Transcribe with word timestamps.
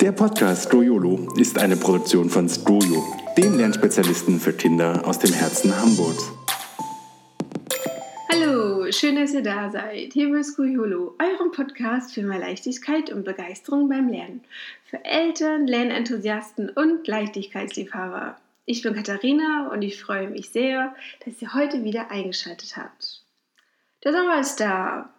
Der 0.00 0.12
Podcast 0.12 0.68
Stroyolo 0.68 1.26
ist 1.36 1.58
eine 1.58 1.76
Produktion 1.76 2.30
von 2.30 2.48
Stroyo, 2.48 3.04
dem 3.36 3.58
Lernspezialisten 3.58 4.38
für 4.38 4.52
Kinder 4.52 5.04
aus 5.04 5.18
dem 5.18 5.32
Herzen 5.32 5.76
Hamburgs. 5.76 6.30
Hallo, 8.30 8.92
schön, 8.92 9.16
dass 9.16 9.34
ihr 9.34 9.42
da 9.42 9.72
seid. 9.72 10.12
Hier 10.12 10.30
bei 10.30 10.44
Stroyolo, 10.44 11.16
eurem 11.18 11.50
Podcast 11.50 12.14
für 12.14 12.22
mehr 12.22 12.38
Leichtigkeit 12.38 13.10
und 13.10 13.24
Begeisterung 13.24 13.88
beim 13.88 14.08
Lernen. 14.08 14.44
Für 14.84 15.04
Eltern, 15.04 15.66
Lernenthusiasten 15.66 16.70
und 16.70 17.08
Leichtigkeitsliebhaber. 17.08 18.36
Ich 18.66 18.82
bin 18.82 18.94
Katharina 18.94 19.68
und 19.72 19.82
ich 19.82 20.00
freue 20.00 20.30
mich 20.30 20.50
sehr, 20.50 20.94
dass 21.24 21.42
ihr 21.42 21.54
heute 21.54 21.82
wieder 21.82 22.12
eingeschaltet 22.12 22.76
habt. 22.76 23.22
Der 24.04 24.12
Sommer 24.12 24.38
ist 24.38 24.60
da. 24.60 25.10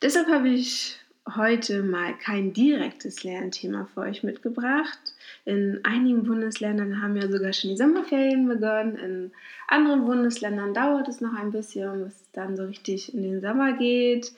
Deshalb 0.00 0.28
habe 0.28 0.48
ich 0.48 0.98
heute 1.34 1.82
mal 1.82 2.14
kein 2.18 2.52
direktes 2.52 3.24
Lernthema 3.24 3.88
für 3.92 4.00
euch 4.00 4.22
mitgebracht. 4.22 4.98
In 5.44 5.80
einigen 5.84 6.24
Bundesländern 6.24 7.02
haben 7.02 7.16
ja 7.16 7.28
sogar 7.28 7.52
schon 7.52 7.70
die 7.70 7.76
Sommerferien 7.76 8.46
begonnen. 8.46 8.96
In 8.96 9.32
anderen 9.66 10.04
Bundesländern 10.04 10.74
dauert 10.74 11.08
es 11.08 11.20
noch 11.20 11.34
ein 11.34 11.50
bisschen, 11.50 12.04
bis 12.04 12.14
es 12.14 12.30
dann 12.32 12.56
so 12.56 12.64
richtig 12.64 13.12
in 13.14 13.22
den 13.22 13.40
Sommer 13.40 13.72
geht. 13.72 14.32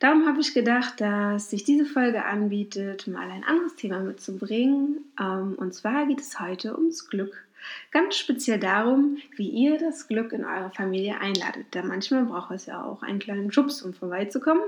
Darum 0.00 0.26
habe 0.26 0.40
ich 0.40 0.54
gedacht, 0.54 1.00
dass 1.00 1.50
sich 1.50 1.64
diese 1.64 1.84
Folge 1.84 2.24
anbietet, 2.24 3.08
mal 3.08 3.30
ein 3.30 3.42
anderes 3.44 3.74
Thema 3.74 3.98
mitzubringen. 4.00 4.98
Ähm, 5.20 5.54
und 5.56 5.74
zwar 5.74 6.06
geht 6.06 6.20
es 6.20 6.38
heute 6.38 6.76
ums 6.76 7.08
Glück. 7.08 7.44
Ganz 7.90 8.16
speziell 8.16 8.60
darum, 8.60 9.18
wie 9.36 9.48
ihr 9.48 9.78
das 9.78 10.06
Glück 10.06 10.32
in 10.32 10.44
eurer 10.44 10.70
Familie 10.70 11.20
einladet. 11.20 11.74
Denn 11.74 11.88
manchmal 11.88 12.24
braucht 12.24 12.52
es 12.52 12.66
ja 12.66 12.84
auch 12.84 13.02
einen 13.02 13.18
kleinen 13.18 13.50
Schubs, 13.50 13.82
um 13.82 13.92
vorbeizukommen. 13.92 14.62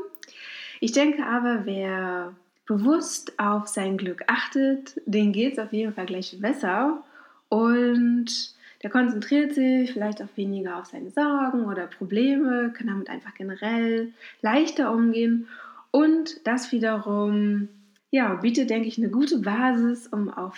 Ich 0.81 0.93
denke 0.93 1.25
aber, 1.27 1.67
wer 1.67 2.35
bewusst 2.67 3.39
auf 3.39 3.69
sein 3.69 3.99
Glück 3.99 4.23
achtet, 4.27 5.01
den 5.05 5.33
geht 5.33 5.55
es 5.55 5.59
auf 5.59 5.73
jeden 5.73 5.93
Fall 5.93 6.07
gleich 6.07 6.37
besser 6.41 7.03
und 7.49 8.55
der 8.83 8.91
konzentriert 8.91 9.55
sich 9.55 9.93
vielleicht 9.93 10.23
auch 10.23 10.37
weniger 10.37 10.79
auf 10.79 10.87
seine 10.87 11.11
Sorgen 11.11 11.67
oder 11.67 11.87
Probleme, 11.87 12.73
kann 12.73 12.87
damit 12.87 13.11
einfach 13.11 13.35
generell 13.35 14.13
leichter 14.41 14.93
umgehen 14.93 15.49
und 15.91 16.47
das 16.47 16.73
wiederum 16.73 17.69
ja, 18.11 18.35
bietet, 18.35 18.71
denke 18.71 18.89
ich, 18.89 18.99
eine 18.99 19.11
gute 19.11 19.39
Basis, 19.39 20.07
um 20.07 20.31
auch 20.31 20.55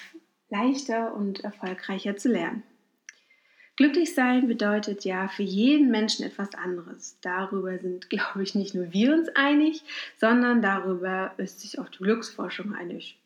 leichter 0.51 1.15
und 1.15 1.43
erfolgreicher 1.45 2.17
zu 2.17 2.29
lernen. 2.29 2.63
Glücklich 3.77 4.15
sein 4.15 4.49
bedeutet 4.49 5.05
ja 5.05 5.29
für 5.29 5.43
jeden 5.43 5.91
Menschen 5.91 6.27
etwas 6.27 6.55
anderes. 6.55 7.17
Darüber 7.23 7.79
sind, 7.79 8.11
glaube 8.11 8.43
ich, 8.43 8.55
nicht 8.55 8.75
nur 8.75 8.93
wir 8.93 9.15
uns 9.15 9.29
einig, 9.35 9.83
sondern 10.19 10.63
darüber 10.63 11.33
ist 11.39 11.61
sich 11.61 11.79
auch 11.79 11.89
die 11.89 11.99
Glücksforschung 11.99 12.75
einig. 12.75 13.19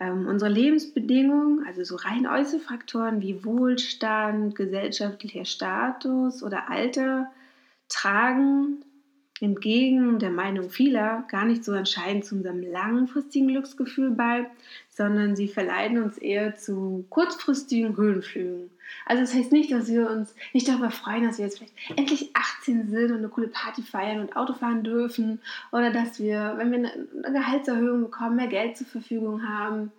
Ähm, 0.00 0.26
unsere 0.26 0.50
Lebensbedingungen, 0.50 1.66
also 1.66 1.84
so 1.84 1.96
rein 1.96 2.26
äußere 2.26 2.60
Faktoren 2.60 3.22
wie 3.22 3.44
Wohlstand, 3.44 4.54
gesellschaftlicher 4.56 5.44
Status 5.44 6.42
oder 6.42 6.70
Alter, 6.70 7.30
tragen 7.88 8.84
entgegen 9.42 10.20
der 10.20 10.30
Meinung 10.30 10.70
vieler 10.70 11.24
gar 11.28 11.44
nicht 11.44 11.64
so 11.64 11.72
entscheidend 11.72 12.24
zu 12.24 12.36
unserem 12.36 12.62
langfristigen 12.62 13.48
Glücksgefühl 13.48 14.12
bei, 14.12 14.46
sondern 14.88 15.34
sie 15.34 15.48
verleiten 15.48 16.00
uns 16.00 16.16
eher 16.16 16.56
zu 16.56 17.04
kurzfristigen 17.10 17.96
Höhenflügen. 17.96 18.70
Also 19.04 19.22
das 19.22 19.34
heißt 19.34 19.50
nicht, 19.50 19.72
dass 19.72 19.88
wir 19.88 20.08
uns 20.08 20.34
nicht 20.52 20.68
darüber 20.68 20.90
freuen, 20.90 21.24
dass 21.24 21.38
wir 21.38 21.46
jetzt 21.46 21.58
vielleicht 21.58 21.74
endlich 21.96 22.30
18 22.34 22.88
sind 22.88 23.10
und 23.10 23.18
eine 23.18 23.28
coole 23.28 23.48
Party 23.48 23.82
feiern 23.82 24.20
und 24.20 24.36
Auto 24.36 24.54
fahren 24.54 24.84
dürfen 24.84 25.40
oder 25.72 25.90
dass 25.90 26.20
wir, 26.20 26.54
wenn 26.58 26.70
wir 26.70 26.78
eine 26.78 27.32
Gehaltserhöhung 27.32 28.02
bekommen, 28.02 28.36
mehr 28.36 28.46
Geld 28.46 28.76
zur 28.76 28.86
Verfügung 28.86 29.48
haben. 29.48 29.90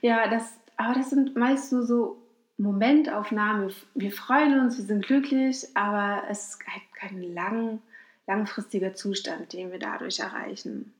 Ja, 0.00 0.28
das, 0.28 0.58
aber 0.76 0.94
das 0.94 1.10
sind 1.10 1.34
meist 1.34 1.72
nur 1.72 1.82
so 1.82 2.18
Momentaufnahmen. 2.56 3.72
Wir 3.94 4.12
freuen 4.12 4.60
uns, 4.60 4.76
wir 4.76 4.84
sind 4.84 5.06
glücklich, 5.06 5.66
aber 5.74 6.22
es 6.30 6.50
ist 6.50 6.58
halt 6.68 6.82
kein 6.94 7.34
lang 7.34 7.80
langfristiger 8.30 8.94
Zustand, 8.94 9.52
den 9.52 9.72
wir 9.72 9.80
dadurch 9.80 10.20
erreichen. 10.20 10.92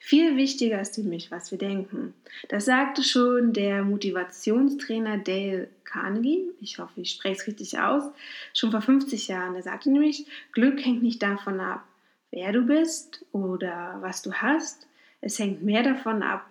Viel 0.00 0.36
wichtiger 0.36 0.80
ist 0.80 0.96
für 0.96 1.02
mich, 1.02 1.30
was 1.30 1.50
wir 1.50 1.56
denken. 1.58 2.12
Das 2.50 2.66
sagte 2.66 3.02
schon 3.02 3.54
der 3.54 3.82
Motivationstrainer 3.82 5.16
Dale 5.16 5.68
Carnegie, 5.84 6.50
ich 6.60 6.78
hoffe, 6.78 7.00
ich 7.00 7.12
spreche 7.12 7.40
es 7.40 7.46
richtig 7.46 7.78
aus, 7.78 8.04
schon 8.52 8.70
vor 8.70 8.82
50 8.82 9.28
Jahren. 9.28 9.54
Er 9.54 9.62
sagte 9.62 9.90
nämlich, 9.90 10.26
Glück 10.52 10.84
hängt 10.84 11.02
nicht 11.02 11.22
davon 11.22 11.58
ab, 11.58 11.84
wer 12.30 12.52
du 12.52 12.62
bist 12.62 13.24
oder 13.32 13.96
was 14.00 14.20
du 14.20 14.32
hast, 14.34 14.86
es 15.22 15.38
hängt 15.38 15.62
mehr 15.62 15.82
davon 15.82 16.22
ab, 16.22 16.44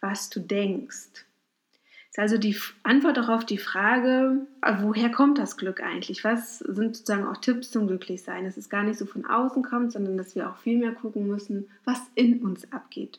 was 0.00 0.30
du 0.30 0.38
denkst 0.38 1.24
ist 2.14 2.20
also 2.20 2.38
die 2.38 2.56
Antwort 2.84 3.18
auch 3.18 3.28
auf 3.28 3.44
die 3.44 3.58
Frage, 3.58 4.46
äh, 4.62 4.74
woher 4.82 5.10
kommt 5.10 5.36
das 5.36 5.56
Glück 5.56 5.82
eigentlich? 5.82 6.22
Was 6.22 6.60
sind 6.60 6.94
sozusagen 6.94 7.26
auch 7.26 7.38
Tipps 7.38 7.72
zum 7.72 7.88
Glücklichsein? 7.88 8.44
Dass 8.44 8.56
es 8.56 8.68
gar 8.68 8.84
nicht 8.84 9.00
so 9.00 9.04
von 9.04 9.26
außen 9.26 9.64
kommt, 9.64 9.90
sondern 9.90 10.16
dass 10.16 10.36
wir 10.36 10.48
auch 10.48 10.56
viel 10.58 10.78
mehr 10.78 10.92
gucken 10.92 11.26
müssen, 11.26 11.68
was 11.84 12.00
in 12.14 12.40
uns 12.40 12.72
abgeht. 12.72 13.18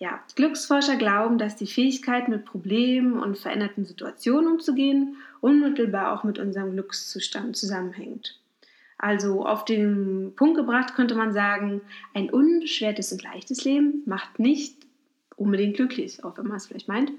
Ja, 0.00 0.18
Glücksforscher 0.34 0.96
glauben, 0.96 1.38
dass 1.38 1.54
die 1.54 1.68
Fähigkeit, 1.68 2.26
mit 2.26 2.46
Problemen 2.46 3.12
und 3.12 3.38
veränderten 3.38 3.84
Situationen 3.84 4.54
umzugehen, 4.54 5.14
unmittelbar 5.40 6.12
auch 6.12 6.24
mit 6.24 6.40
unserem 6.40 6.72
Glückszustand 6.72 7.56
zusammenhängt. 7.56 8.40
Also 8.98 9.46
auf 9.46 9.64
den 9.64 10.32
Punkt 10.34 10.56
gebracht 10.56 10.96
könnte 10.96 11.14
man 11.14 11.32
sagen, 11.32 11.80
ein 12.12 12.28
unbeschwertes 12.28 13.12
und 13.12 13.22
leichtes 13.22 13.64
Leben 13.64 14.02
macht 14.04 14.40
nicht 14.40 14.89
unbedingt 15.40 15.76
glücklich, 15.76 16.22
auch 16.22 16.36
wenn 16.36 16.46
man 16.46 16.58
es 16.58 16.66
vielleicht 16.66 16.88
meint. 16.88 17.10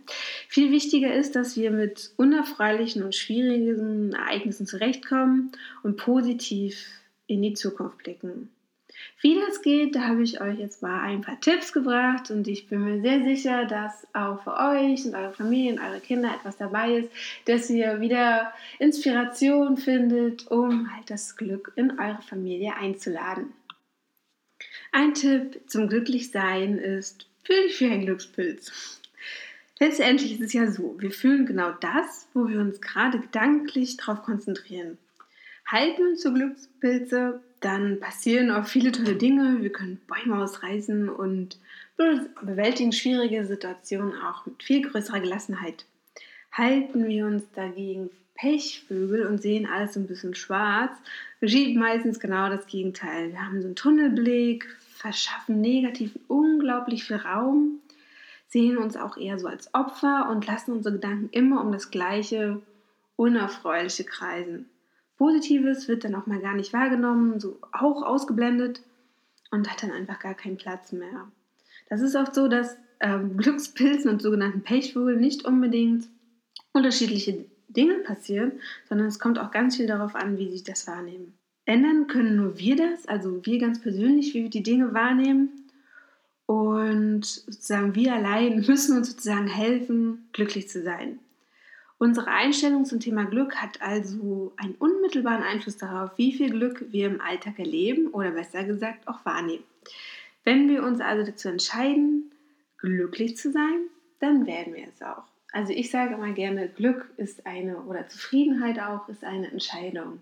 Viel 0.48 0.72
wichtiger 0.72 1.14
ist, 1.14 1.36
dass 1.36 1.58
wir 1.58 1.72
mit 1.72 2.12
unerfreulichen 2.18 3.04
und 3.04 3.16
schwierigen 3.16 4.14
Ereignissen 4.14 4.68
zurechtkommen 4.68 5.52
und 5.84 5.98
positiv 5.98 6.86
in 7.28 7.42
die 7.42 7.54
Zukunft 7.54 7.98
blicken. 7.98 8.50
Wie 9.22 9.36
das 9.36 9.62
geht, 9.62 9.96
da 9.96 10.08
habe 10.08 10.22
ich 10.22 10.42
euch 10.42 10.60
jetzt 10.60 10.82
mal 10.82 11.02
ein 11.02 11.22
paar 11.22 11.40
Tipps 11.40 11.74
gebracht 11.74 12.30
und 12.30 12.48
ich 12.48 12.68
bin 12.68 12.84
mir 12.84 13.02
sehr 13.02 13.24
sicher, 13.24 13.66
dass 13.66 14.06
auch 14.14 14.44
für 14.44 14.54
euch 14.54 15.06
und 15.06 15.16
eure 15.16 15.34
Familien, 15.34 15.80
eure 15.80 16.00
Kinder 16.00 16.30
etwas 16.34 16.58
dabei 16.58 16.98
ist, 16.98 17.12
dass 17.46 17.70
ihr 17.70 18.02
wieder 18.02 18.54
Inspiration 18.80 19.78
findet, 19.78 20.50
um 20.52 20.94
halt 20.96 21.10
das 21.10 21.36
Glück 21.36 21.72
in 21.76 22.00
eure 22.00 22.22
Familie 22.22 22.76
einzuladen. 22.76 23.54
Ein 24.92 25.14
Tipp 25.14 25.62
zum 25.68 25.88
Glücklichsein 25.88 26.78
ist, 26.78 27.31
Fühl 27.44 27.64
dich 27.64 27.80
wie 27.80 27.92
ein 27.92 28.06
Glückspilz. 28.06 29.00
Letztendlich 29.80 30.34
ist 30.34 30.42
es 30.42 30.54
ja 30.54 30.70
so, 30.70 30.96
wir 31.00 31.12
fühlen 31.12 31.48
genau 31.48 31.72
das, 31.82 32.28
wo 32.34 32.48
wir 32.48 32.60
uns 32.60 32.82
gerade 32.82 33.20
gedanklich 33.20 33.98
darauf 33.98 34.22
konzentrieren. 34.22 35.00
Halten 35.66 36.04
wir 36.04 36.10
uns 36.12 36.22
zu 36.22 36.34
Glückspilze, 36.34 37.42
dann 37.62 38.00
passieren 38.00 38.52
auch 38.52 38.68
viele 38.68 38.92
tolle 38.92 39.16
Dinge. 39.16 39.58
Wir 39.62 39.72
können 39.72 40.00
Bäume 40.08 40.44
ausreißen 40.44 41.10
und 41.10 41.58
bewältigen 42.42 42.92
schwierige 42.92 43.46
Situationen 43.46 44.14
auch 44.22 44.46
mit 44.46 44.62
viel 44.62 44.88
größerer 44.88 45.20
Gelassenheit. 45.20 45.86
Halten 46.52 47.08
wir 47.08 47.26
uns 47.26 47.44
dagegen 47.56 48.10
Pechvögel 48.36 49.26
und 49.28 49.42
sehen 49.42 49.68
alles 49.68 49.96
ein 49.96 50.08
bisschen 50.08 50.36
schwarz, 50.36 50.92
geschieht 51.40 51.78
meistens 51.78 52.20
genau 52.20 52.50
das 52.50 52.66
Gegenteil. 52.66 53.32
Wir 53.32 53.46
haben 53.46 53.62
so 53.62 53.68
einen 53.68 53.76
Tunnelblick, 53.76 54.68
verschaffen 55.02 55.62
negativ 55.62 56.18
unglaublich 56.28 57.04
viel 57.04 57.18
Raum, 57.18 57.80
sehen 58.48 58.78
uns 58.78 58.96
auch 58.96 59.18
eher 59.18 59.40
so 59.40 59.48
als 59.48 59.74
Opfer 59.74 60.30
und 60.30 60.46
lassen 60.46 60.74
unsere 60.74 60.96
Gedanken 60.96 61.30
immer 61.32 61.62
um 61.62 61.72
das 61.72 61.90
gleiche 61.90 62.62
Unerfreuliche 63.16 64.04
kreisen. 64.04 64.70
Positives 65.18 65.88
wird 65.88 66.04
dann 66.04 66.16
auch 66.16 66.28
mal 66.28 66.40
gar 66.40 66.54
nicht 66.54 66.72
wahrgenommen, 66.72 67.40
so 67.40 67.60
auch 67.72 68.04
ausgeblendet 68.04 68.82
und 69.50 69.72
hat 69.72 69.82
dann 69.82 69.92
einfach 69.92 70.20
gar 70.20 70.36
keinen 70.36 70.58
Platz 70.58 70.92
mehr. 70.92 71.28
Das 71.90 72.02
ist 72.02 72.16
oft 72.16 72.36
so, 72.36 72.48
dass 72.48 72.78
ähm, 73.00 73.38
Glückspilzen 73.38 74.10
und 74.10 74.22
sogenannten 74.22 74.62
Pechvögeln 74.62 75.20
nicht 75.20 75.46
unbedingt 75.46 76.08
unterschiedliche 76.74 77.46
Dinge 77.70 77.96
passieren, 78.00 78.54
sondern 78.88 79.08
es 79.08 79.20
kommt 79.20 79.40
auch 79.40 79.52
ganz 79.52 79.78
viel 79.78 79.88
darauf 79.88 80.16
an, 80.16 80.38
wie 80.38 80.56
sie 80.56 80.64
das 80.64 80.88
wahrnehmen. 80.88 81.34
Ändern 81.66 82.08
können 82.08 82.36
nur 82.36 82.58
wir 82.58 82.76
das, 82.76 83.08
also 83.08 83.46
wir 83.46 83.60
ganz 83.60 83.82
persönlich, 83.82 84.34
wie 84.34 84.44
wir 84.44 84.50
die 84.50 84.64
Dinge 84.64 84.94
wahrnehmen. 84.94 85.50
Und 86.46 87.26
sozusagen 87.26 87.96
wir 87.96 88.14
allein 88.14 88.58
müssen 88.68 88.98
uns 88.98 89.12
sozusagen 89.12 89.48
helfen, 89.48 90.28
glücklich 90.34 90.68
zu 90.68 90.82
sein. 90.82 91.20
Unsere 91.98 92.28
Einstellung 92.28 92.86
zum 92.86 93.00
Thema 93.00 93.26
Glück 93.26 93.56
hat 93.58 93.80
also 93.80 94.54
einen 94.58 94.74
unmittelbaren 94.74 95.44
Einfluss 95.44 95.78
darauf, 95.78 96.18
wie 96.18 96.34
viel 96.34 96.50
Glück 96.50 96.84
wir 96.90 97.06
im 97.06 97.22
Alltag 97.22 97.60
erleben 97.60 98.08
oder 98.08 98.32
besser 98.32 98.64
gesagt 98.64 99.08
auch 99.08 99.24
wahrnehmen. 99.24 99.64
Wenn 100.44 100.68
wir 100.68 100.82
uns 100.82 101.00
also 101.00 101.24
dazu 101.30 101.48
entscheiden, 101.48 102.32
glücklich 102.80 103.38
zu 103.38 103.52
sein, 103.52 103.86
dann 104.20 104.48
werden 104.48 104.74
wir 104.74 104.88
es 104.88 105.02
auch. 105.04 105.24
Also 105.52 105.74
ich 105.74 105.92
sage 105.92 106.16
immer 106.16 106.32
gerne, 106.32 106.70
Glück 106.70 107.08
ist 107.18 107.46
eine 107.46 107.78
oder 107.84 108.08
Zufriedenheit 108.08 108.80
auch 108.80 109.08
ist 109.08 109.24
eine 109.24 109.52
Entscheidung. 109.52 110.22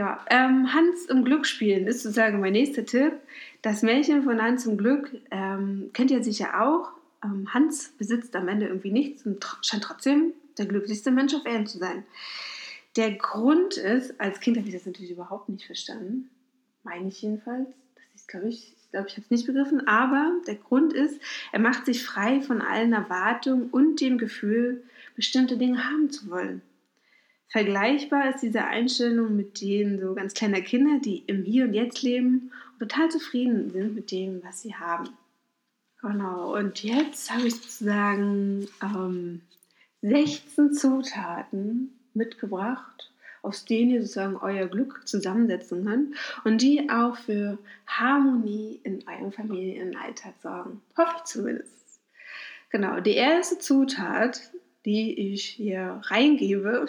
Ja, 0.00 0.24
ähm, 0.30 0.72
Hans 0.72 1.04
im 1.10 1.26
Glück 1.26 1.44
spielen 1.44 1.86
ist 1.86 2.02
sozusagen 2.02 2.40
mein 2.40 2.54
nächster 2.54 2.86
Tipp. 2.86 3.12
Das 3.60 3.82
Märchen 3.82 4.22
von 4.22 4.40
Hans 4.40 4.64
im 4.64 4.78
Glück 4.78 5.14
ähm, 5.30 5.90
kennt 5.92 6.10
ihr 6.10 6.24
sicher 6.24 6.62
auch. 6.66 6.92
ähm, 7.22 7.52
Hans 7.52 7.92
besitzt 7.98 8.34
am 8.34 8.48
Ende 8.48 8.66
irgendwie 8.66 8.92
nichts 8.92 9.26
und 9.26 9.44
scheint 9.60 9.84
trotzdem 9.84 10.32
der 10.56 10.64
glücklichste 10.64 11.10
Mensch 11.10 11.34
auf 11.34 11.44
Erden 11.44 11.66
zu 11.66 11.76
sein. 11.76 12.04
Der 12.96 13.12
Grund 13.12 13.76
ist, 13.76 14.18
als 14.18 14.40
Kind 14.40 14.56
habe 14.56 14.68
ich 14.68 14.72
das 14.72 14.86
natürlich 14.86 15.10
überhaupt 15.10 15.50
nicht 15.50 15.66
verstanden, 15.66 16.30
meine 16.82 17.08
ich 17.08 17.20
jedenfalls. 17.20 17.68
Das 17.94 18.22
ist, 18.22 18.26
glaube 18.28 18.48
ich, 18.48 18.72
ich 18.82 18.90
glaube, 18.92 19.08
ich 19.08 19.16
habe 19.16 19.24
es 19.24 19.30
nicht 19.30 19.46
begriffen, 19.46 19.86
aber 19.86 20.32
der 20.46 20.54
Grund 20.54 20.94
ist, 20.94 21.20
er 21.52 21.60
macht 21.60 21.84
sich 21.84 22.02
frei 22.02 22.40
von 22.40 22.62
allen 22.62 22.94
Erwartungen 22.94 23.68
und 23.68 24.00
dem 24.00 24.16
Gefühl, 24.16 24.82
bestimmte 25.14 25.58
Dinge 25.58 25.84
haben 25.84 26.08
zu 26.08 26.30
wollen. 26.30 26.62
Vergleichbar 27.50 28.30
ist 28.30 28.42
diese 28.42 28.64
Einstellung 28.64 29.36
mit 29.36 29.60
denen 29.60 30.00
so 30.00 30.14
ganz 30.14 30.34
kleiner 30.34 30.60
Kinder, 30.60 31.00
die 31.04 31.24
im 31.26 31.42
Hier 31.42 31.64
und 31.64 31.74
Jetzt 31.74 32.00
leben 32.02 32.52
und 32.72 32.88
total 32.88 33.10
zufrieden 33.10 33.70
sind 33.72 33.96
mit 33.96 34.12
dem, 34.12 34.40
was 34.44 34.62
sie 34.62 34.76
haben. 34.76 35.08
Genau, 36.00 36.56
und 36.56 36.82
jetzt 36.82 37.30
habe 37.30 37.48
ich 37.48 37.54
sozusagen 37.54 38.68
ähm, 38.82 39.42
16 40.02 40.72
Zutaten 40.74 41.92
mitgebracht, 42.14 43.10
aus 43.42 43.64
denen 43.64 43.90
ihr 43.90 44.02
sozusagen 44.02 44.36
euer 44.36 44.66
Glück 44.66 45.06
zusammensetzen 45.06 45.84
könnt 45.84 46.14
und 46.44 46.62
die 46.62 46.88
auch 46.88 47.16
für 47.16 47.58
Harmonie 47.86 48.80
in 48.84 49.04
eurem 49.08 49.32
Familienalltag 49.32 50.34
sorgen. 50.40 50.80
Hoffe 50.96 51.16
ich 51.16 51.24
zumindest. 51.24 52.00
Genau, 52.70 53.00
die 53.00 53.14
erste 53.14 53.58
Zutat, 53.58 54.40
die 54.84 55.32
ich 55.32 55.44
hier 55.44 56.00
reingebe, 56.04 56.86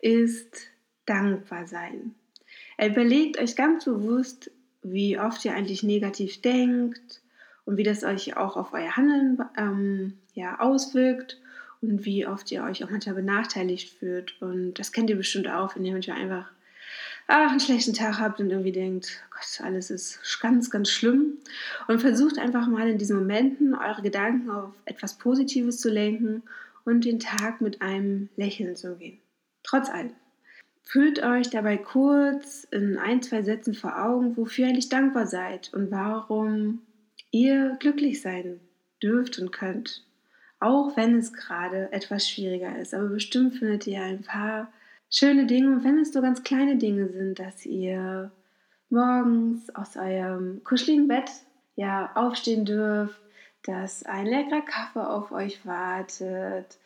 ist 0.00 0.68
dankbar 1.06 1.66
sein. 1.66 2.14
Überlegt 2.82 3.38
euch 3.38 3.56
ganz 3.56 3.84
bewusst, 3.84 4.50
wie 4.82 5.18
oft 5.18 5.44
ihr 5.44 5.54
eigentlich 5.54 5.82
negativ 5.82 6.40
denkt 6.40 7.20
und 7.64 7.76
wie 7.76 7.84
das 7.84 8.02
euch 8.02 8.36
auch 8.36 8.56
auf 8.56 8.72
euer 8.72 8.96
Handeln 8.96 9.38
ähm, 9.56 10.18
ja, 10.34 10.58
auswirkt 10.58 11.38
und 11.80 12.04
wie 12.04 12.26
oft 12.26 12.50
ihr 12.50 12.64
euch 12.64 12.82
auch 12.82 12.90
manchmal 12.90 13.16
benachteiligt 13.16 13.90
fühlt. 13.98 14.40
Und 14.40 14.74
das 14.74 14.92
kennt 14.92 15.10
ihr 15.10 15.16
bestimmt 15.16 15.48
auch, 15.48 15.76
wenn 15.76 15.84
ihr 15.84 15.92
manchmal 15.92 16.18
einfach 16.18 16.50
ach, 17.28 17.50
einen 17.50 17.60
schlechten 17.60 17.94
Tag 17.94 18.18
habt 18.18 18.40
und 18.40 18.50
irgendwie 18.50 18.72
denkt, 18.72 19.22
Gott, 19.30 19.64
alles 19.64 19.90
ist 19.90 20.20
ganz, 20.40 20.70
ganz 20.70 20.90
schlimm. 20.90 21.38
Und 21.88 22.00
versucht 22.00 22.38
einfach 22.38 22.66
mal 22.66 22.88
in 22.88 22.98
diesen 22.98 23.16
Momenten 23.16 23.74
eure 23.74 24.02
Gedanken 24.02 24.50
auf 24.50 24.72
etwas 24.84 25.18
Positives 25.18 25.80
zu 25.80 25.90
lenken 25.90 26.42
und 26.84 27.04
den 27.04 27.18
Tag 27.20 27.60
mit 27.60 27.82
einem 27.82 28.28
Lächeln 28.36 28.76
zu 28.76 28.96
gehen. 28.96 29.18
Trotz 29.62 29.88
allem. 29.88 30.12
Fühlt 30.82 31.22
euch 31.22 31.48
dabei 31.48 31.76
kurz 31.76 32.64
in 32.70 32.98
ein, 32.98 33.22
zwei 33.22 33.42
Sätzen 33.42 33.74
vor 33.74 34.02
Augen, 34.04 34.36
wofür 34.36 34.64
ihr 34.64 34.70
eigentlich 34.70 34.88
dankbar 34.88 35.26
seid 35.26 35.72
und 35.72 35.90
warum 35.90 36.82
ihr 37.30 37.76
glücklich 37.78 38.20
sein 38.20 38.60
dürft 39.02 39.38
und 39.38 39.52
könnt. 39.52 40.04
Auch 40.60 40.96
wenn 40.96 41.16
es 41.16 41.32
gerade 41.32 41.90
etwas 41.92 42.28
schwieriger 42.28 42.78
ist. 42.78 42.94
Aber 42.94 43.08
bestimmt 43.08 43.56
findet 43.56 43.86
ihr 43.86 44.02
ein 44.02 44.22
paar 44.22 44.72
schöne 45.08 45.46
Dinge. 45.46 45.68
Und 45.68 45.84
wenn 45.84 45.98
es 45.98 46.12
so 46.12 46.20
ganz 46.20 46.42
kleine 46.42 46.76
Dinge 46.76 47.08
sind, 47.08 47.38
dass 47.38 47.64
ihr 47.64 48.30
morgens 48.90 49.74
aus 49.74 49.96
eurem 49.96 50.62
kuscheligen 50.64 51.08
Bett 51.08 51.30
ja 51.76 52.10
aufstehen 52.14 52.64
dürft, 52.64 53.21
dass 53.64 54.04
ein 54.04 54.26
leckerer 54.26 54.62
Kaffee 54.62 55.06
auf 55.06 55.32
euch 55.32 55.64
wartet, 55.64 56.78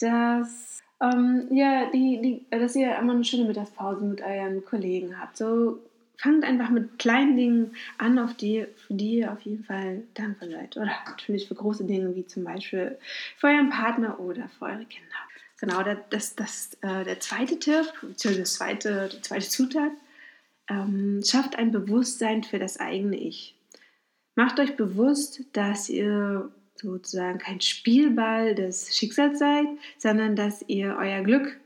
dass 0.00 0.82
ähm, 1.00 1.48
ja, 1.50 1.90
die, 1.90 2.20
die, 2.20 2.46
dass 2.50 2.76
ihr 2.76 2.96
immer 2.96 3.14
eine 3.14 3.24
schöne 3.24 3.44
Mittagspause 3.44 4.04
mit 4.04 4.20
euren 4.20 4.64
Kollegen 4.64 5.18
habt. 5.18 5.36
So 5.36 5.78
fangt 6.18 6.44
einfach 6.44 6.68
mit 6.68 6.98
kleinen 6.98 7.36
Dingen 7.36 7.76
an, 7.96 8.18
auf 8.18 8.34
die, 8.34 8.66
für 8.86 8.94
die 8.94 9.18
ihr 9.18 9.32
auf 9.32 9.40
jeden 9.40 9.64
Fall 9.64 10.02
dankbar 10.14 10.50
seid. 10.50 10.76
Oder 10.76 10.92
natürlich 11.06 11.48
für 11.48 11.54
große 11.54 11.84
Dinge 11.84 12.14
wie 12.14 12.26
zum 12.26 12.44
Beispiel 12.44 12.98
für 13.38 13.46
euren 13.46 13.70
Partner 13.70 14.20
oder 14.20 14.48
für 14.58 14.66
eure 14.66 14.84
Kinder. 14.84 15.16
Genau, 15.60 15.82
das, 16.10 16.36
das, 16.36 16.74
äh, 16.82 17.04
der 17.04 17.20
zweite 17.20 17.58
Tipp, 17.58 17.92
beziehungsweise 18.00 18.40
das 18.40 18.54
zweite, 18.54 19.10
die 19.12 19.20
zweite 19.20 19.48
Zutat, 19.48 19.92
ähm, 20.68 21.22
schafft 21.24 21.56
ein 21.56 21.72
Bewusstsein 21.72 22.44
für 22.44 22.58
das 22.58 22.78
eigene 22.78 23.16
Ich. 23.16 23.54
Macht 24.34 24.60
euch 24.60 24.76
bewusst, 24.76 25.42
dass 25.52 25.88
ihr 25.88 26.50
sozusagen 26.74 27.38
kein 27.38 27.60
Spielball 27.60 28.54
des 28.54 28.96
Schicksals 28.96 29.38
seid, 29.38 29.66
sondern 29.98 30.34
dass 30.36 30.64
ihr 30.66 30.96
euer 30.98 31.22
Glück 31.22 31.58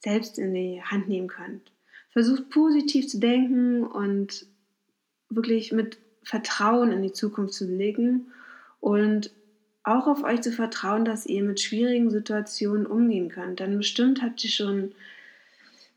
selbst 0.00 0.38
in 0.38 0.54
die 0.54 0.82
Hand 0.82 1.08
nehmen 1.08 1.28
könnt 1.28 1.74
versucht 2.14 2.48
positiv 2.48 3.08
zu 3.08 3.18
denken 3.18 3.82
und 3.82 4.46
wirklich 5.28 5.72
mit 5.72 5.98
Vertrauen 6.22 6.92
in 6.92 7.02
die 7.02 7.12
Zukunft 7.12 7.54
zu 7.54 7.66
blicken 7.66 8.28
und 8.80 9.32
auch 9.82 10.06
auf 10.06 10.22
euch 10.22 10.40
zu 10.40 10.52
vertrauen, 10.52 11.04
dass 11.04 11.26
ihr 11.26 11.42
mit 11.42 11.60
schwierigen 11.60 12.10
Situationen 12.10 12.86
umgehen 12.86 13.28
könnt. 13.28 13.58
Denn 13.58 13.76
bestimmt 13.76 14.22
habt 14.22 14.42
ihr 14.44 14.50
schon 14.50 14.92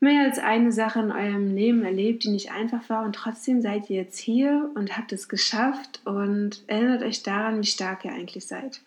mehr 0.00 0.24
als 0.24 0.38
eine 0.38 0.72
Sache 0.72 1.00
in 1.00 1.10
eurem 1.10 1.54
Leben 1.54 1.82
erlebt, 1.84 2.24
die 2.24 2.30
nicht 2.30 2.52
einfach 2.52 2.88
war 2.88 3.04
und 3.04 3.14
trotzdem 3.14 3.60
seid 3.60 3.90
ihr 3.90 3.96
jetzt 3.96 4.18
hier 4.18 4.70
und 4.74 4.96
habt 4.96 5.12
es 5.12 5.28
geschafft 5.28 6.00
und 6.04 6.62
erinnert 6.66 7.02
euch 7.02 7.22
daran, 7.22 7.60
wie 7.60 7.66
stark 7.66 8.04
ihr 8.04 8.12
eigentlich 8.12 8.46
seid. 8.46 8.80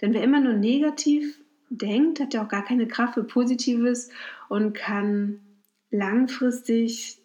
Denn 0.00 0.14
wer 0.14 0.22
immer 0.22 0.40
nur 0.40 0.52
negativ 0.52 1.38
denkt, 1.70 2.20
hat 2.20 2.34
ja 2.34 2.44
auch 2.44 2.48
gar 2.48 2.64
keine 2.64 2.86
Kraft 2.86 3.14
für 3.14 3.24
Positives 3.24 4.10
und 4.48 4.74
kann 4.74 5.40
langfristig 5.90 7.18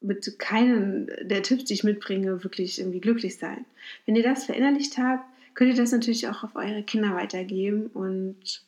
mit 0.00 0.38
keinem 0.38 1.08
der 1.22 1.42
Tipps, 1.42 1.64
die 1.64 1.74
ich 1.74 1.84
mitbringe, 1.84 2.42
wirklich 2.42 2.78
irgendwie 2.78 3.00
glücklich 3.00 3.36
sein. 3.36 3.64
Wenn 4.06 4.16
ihr 4.16 4.22
das 4.22 4.44
verinnerlicht 4.44 4.96
habt, 4.98 5.24
könnt 5.54 5.70
ihr 5.70 5.76
das 5.76 5.92
natürlich 5.92 6.28
auch 6.28 6.44
auf 6.44 6.56
eure 6.56 6.82
Kinder 6.82 7.14
weitergeben 7.14 7.86
und 7.88 8.64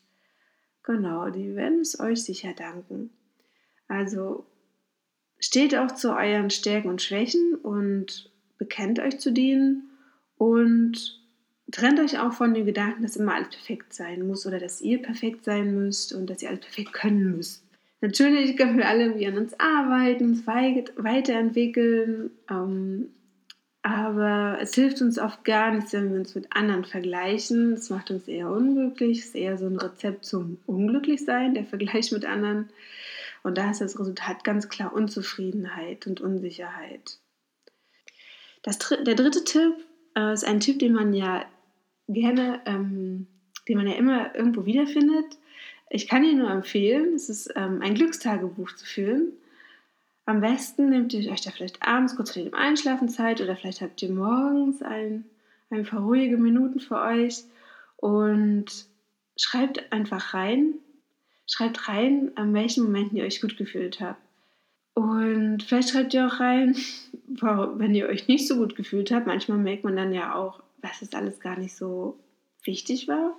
genau, 0.82 1.30
die 1.30 1.54
werden 1.54 1.80
es 1.80 1.98
euch 2.00 2.24
sicher 2.24 2.52
danken. 2.52 3.10
Also 3.92 4.46
steht 5.38 5.76
auch 5.76 5.92
zu 5.92 6.16
euren 6.16 6.48
Stärken 6.48 6.88
und 6.88 7.02
Schwächen 7.02 7.56
und 7.56 8.30
bekennt 8.56 8.98
euch 8.98 9.18
zu 9.18 9.32
denen 9.32 9.90
und 10.38 11.20
trennt 11.70 12.00
euch 12.00 12.18
auch 12.18 12.32
von 12.32 12.54
dem 12.54 12.64
Gedanken, 12.64 13.02
dass 13.02 13.16
immer 13.16 13.34
alles 13.34 13.50
perfekt 13.50 13.92
sein 13.92 14.26
muss 14.26 14.46
oder 14.46 14.58
dass 14.58 14.80
ihr 14.80 15.02
perfekt 15.02 15.44
sein 15.44 15.74
müsst 15.74 16.14
und 16.14 16.30
dass 16.30 16.42
ihr 16.42 16.48
alles 16.48 16.60
perfekt 16.60 16.94
können 16.94 17.36
müsst. 17.36 17.62
Natürlich 18.00 18.56
können 18.56 18.78
wir 18.78 18.88
alle 18.88 19.04
irgendwie 19.04 19.26
an 19.26 19.36
uns 19.36 19.52
arbeiten, 19.60 20.24
uns 20.24 20.46
weiterentwickeln, 20.46 22.30
ähm, 22.50 23.10
aber 23.82 24.58
es 24.60 24.74
hilft 24.74 25.02
uns 25.02 25.18
oft 25.18 25.44
gar 25.44 25.74
nichts, 25.74 25.92
wenn 25.92 26.12
wir 26.12 26.20
uns 26.20 26.34
mit 26.34 26.46
anderen 26.50 26.84
vergleichen. 26.84 27.74
Das 27.74 27.90
macht 27.90 28.10
uns 28.10 28.26
eher 28.26 28.48
unglücklich. 28.48 29.18
Es 29.18 29.26
ist 29.26 29.34
eher 29.34 29.58
so 29.58 29.66
ein 29.66 29.76
Rezept 29.76 30.24
zum 30.24 30.58
Unglücklichsein, 30.66 31.54
der 31.54 31.64
Vergleich 31.64 32.10
mit 32.10 32.24
anderen. 32.24 32.70
Und 33.42 33.58
da 33.58 33.70
ist 33.70 33.80
das 33.80 33.98
Resultat 33.98 34.44
ganz 34.44 34.68
klar 34.68 34.92
Unzufriedenheit 34.92 36.06
und 36.06 36.20
Unsicherheit. 36.20 37.18
Das, 38.62 38.78
der 38.78 39.14
dritte 39.14 39.44
Tipp 39.44 39.74
äh, 40.16 40.32
ist 40.32 40.44
ein 40.44 40.60
Tipp, 40.60 40.78
den 40.78 40.92
man 40.92 41.12
ja 41.12 41.44
gerne, 42.08 42.60
ähm, 42.66 43.26
den 43.68 43.76
man 43.76 43.88
ja 43.88 43.94
immer 43.94 44.34
irgendwo 44.34 44.64
wiederfindet. 44.64 45.38
Ich 45.90 46.08
kann 46.08 46.24
Ihnen 46.24 46.38
nur 46.38 46.50
empfehlen, 46.50 47.14
es 47.14 47.28
ist 47.28 47.52
ähm, 47.56 47.80
ein 47.82 47.94
Glückstagebuch 47.94 48.72
zu 48.76 48.86
führen. 48.86 49.32
Am 50.24 50.40
besten 50.40 50.88
nehmt 50.88 51.12
ihr 51.12 51.30
euch 51.32 51.40
da 51.40 51.50
vielleicht 51.50 51.82
abends 51.82 52.14
kurz 52.14 52.32
vor 52.32 52.42
dem 52.42 52.54
Einschlafen 52.54 53.08
Zeit 53.08 53.40
oder 53.40 53.56
vielleicht 53.56 53.80
habt 53.80 54.00
ihr 54.02 54.10
morgens 54.10 54.80
ein, 54.80 55.24
ein 55.70 55.84
paar 55.84 56.00
ruhige 56.00 56.36
Minuten 56.36 56.78
für 56.78 57.00
euch 57.00 57.42
und 57.96 58.66
schreibt 59.36 59.92
einfach 59.92 60.32
rein, 60.32 60.74
schreibt 61.52 61.88
rein, 61.88 62.32
an 62.34 62.54
welchen 62.54 62.84
Momenten 62.84 63.18
ihr 63.18 63.24
euch 63.24 63.40
gut 63.40 63.56
gefühlt 63.58 64.00
habt. 64.00 64.20
Und 64.94 65.62
vielleicht 65.62 65.90
schreibt 65.90 66.14
ihr 66.14 66.26
auch 66.26 66.40
rein, 66.40 66.76
wenn 67.26 67.94
ihr 67.94 68.08
euch 68.08 68.26
nicht 68.26 68.48
so 68.48 68.56
gut 68.56 68.74
gefühlt 68.74 69.10
habt. 69.10 69.26
Manchmal 69.26 69.58
merkt 69.58 69.84
man 69.84 69.96
dann 69.96 70.12
ja 70.12 70.34
auch, 70.34 70.62
was 70.80 71.02
es 71.02 71.12
alles 71.12 71.40
gar 71.40 71.58
nicht 71.58 71.74
so 71.74 72.18
wichtig 72.64 73.06
war. 73.06 73.36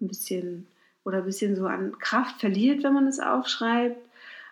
Ein 0.00 0.08
bisschen 0.08 0.66
oder 1.04 1.18
ein 1.18 1.24
bisschen 1.24 1.56
so 1.56 1.66
an 1.66 1.98
Kraft 1.98 2.40
verliert, 2.40 2.84
wenn 2.84 2.94
man 2.94 3.08
es 3.08 3.18
aufschreibt. 3.18 3.98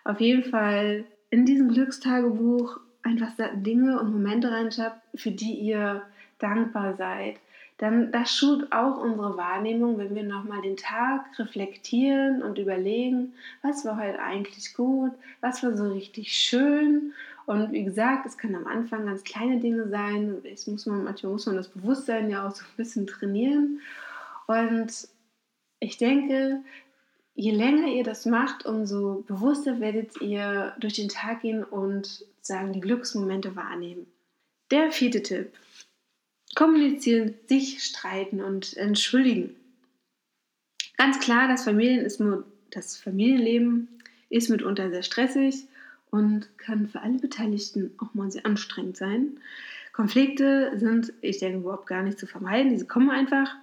Auf 0.03 0.19
jeden 0.19 0.43
Fall 0.43 1.05
in 1.29 1.45
diesem 1.45 1.69
Glückstagebuch 1.69 2.77
einfach 3.03 3.31
Dinge 3.55 3.99
und 3.99 4.11
Momente 4.11 4.51
reinschreibt, 4.51 4.97
für 5.15 5.31
die 5.31 5.53
ihr 5.53 6.01
dankbar 6.39 6.97
seid. 6.97 7.37
Dann 7.81 8.11
das 8.11 8.37
schult 8.37 8.71
auch 8.71 8.97
unsere 8.97 9.37
Wahrnehmung, 9.37 9.97
wenn 9.97 10.13
wir 10.13 10.21
nochmal 10.21 10.61
den 10.61 10.77
Tag 10.77 11.25
reflektieren 11.39 12.43
und 12.43 12.59
überlegen, 12.59 13.33
was 13.63 13.83
war 13.85 13.97
heute 13.97 14.19
eigentlich 14.19 14.75
gut, 14.75 15.13
was 15.41 15.63
war 15.63 15.75
so 15.75 15.91
richtig 15.91 16.31
schön. 16.31 17.13
Und 17.47 17.71
wie 17.71 17.83
gesagt, 17.83 18.27
es 18.27 18.37
können 18.37 18.53
am 18.53 18.67
Anfang 18.67 19.07
ganz 19.07 19.23
kleine 19.23 19.59
Dinge 19.59 19.89
sein. 19.89 20.43
Es 20.43 20.67
muss 20.67 20.85
man, 20.85 21.05
manchmal 21.05 21.31
muss 21.31 21.47
man 21.47 21.55
das 21.55 21.69
Bewusstsein 21.69 22.29
ja 22.29 22.47
auch 22.47 22.51
so 22.51 22.63
ein 22.63 22.77
bisschen 22.77 23.07
trainieren. 23.07 23.81
Und 24.45 25.07
ich 25.79 25.97
denke, 25.97 26.61
je 27.33 27.51
länger 27.51 27.87
ihr 27.87 28.03
das 28.03 28.27
macht, 28.27 28.63
umso 28.63 29.23
bewusster 29.25 29.79
werdet 29.79 30.21
ihr 30.21 30.75
durch 30.79 30.93
den 30.93 31.09
Tag 31.09 31.41
gehen 31.41 31.63
und 31.63 32.27
sagen 32.41 32.73
die 32.73 32.79
Glücksmomente 32.79 33.55
wahrnehmen. 33.55 34.05
Der 34.69 34.91
vierte 34.91 35.23
Tipp. 35.23 35.51
Kommunizieren, 36.55 37.35
sich 37.47 37.83
streiten 37.83 38.41
und 38.41 38.75
entschuldigen. 38.77 39.55
Ganz 40.97 41.19
klar, 41.19 41.47
das, 41.47 41.63
Familien 41.63 42.01
ist 42.01 42.21
das 42.71 42.97
Familienleben 42.97 43.87
ist 44.31 44.49
mitunter 44.49 44.89
sehr 44.89 45.03
stressig 45.03 45.65
und 46.09 46.57
kann 46.57 46.87
für 46.87 47.01
alle 47.01 47.19
Beteiligten 47.19 47.91
auch 47.97 48.13
mal 48.13 48.31
sehr 48.31 48.45
anstrengend 48.45 48.97
sein. 48.97 49.39
Konflikte 49.93 50.71
sind, 50.79 51.13
ich 51.21 51.39
denke, 51.39 51.59
überhaupt 51.59 51.87
gar 51.87 52.01
nicht 52.01 52.17
zu 52.17 52.25
vermeiden, 52.27 52.71
diese 52.71 52.87
kommen 52.87 53.09
einfach. 53.09 53.53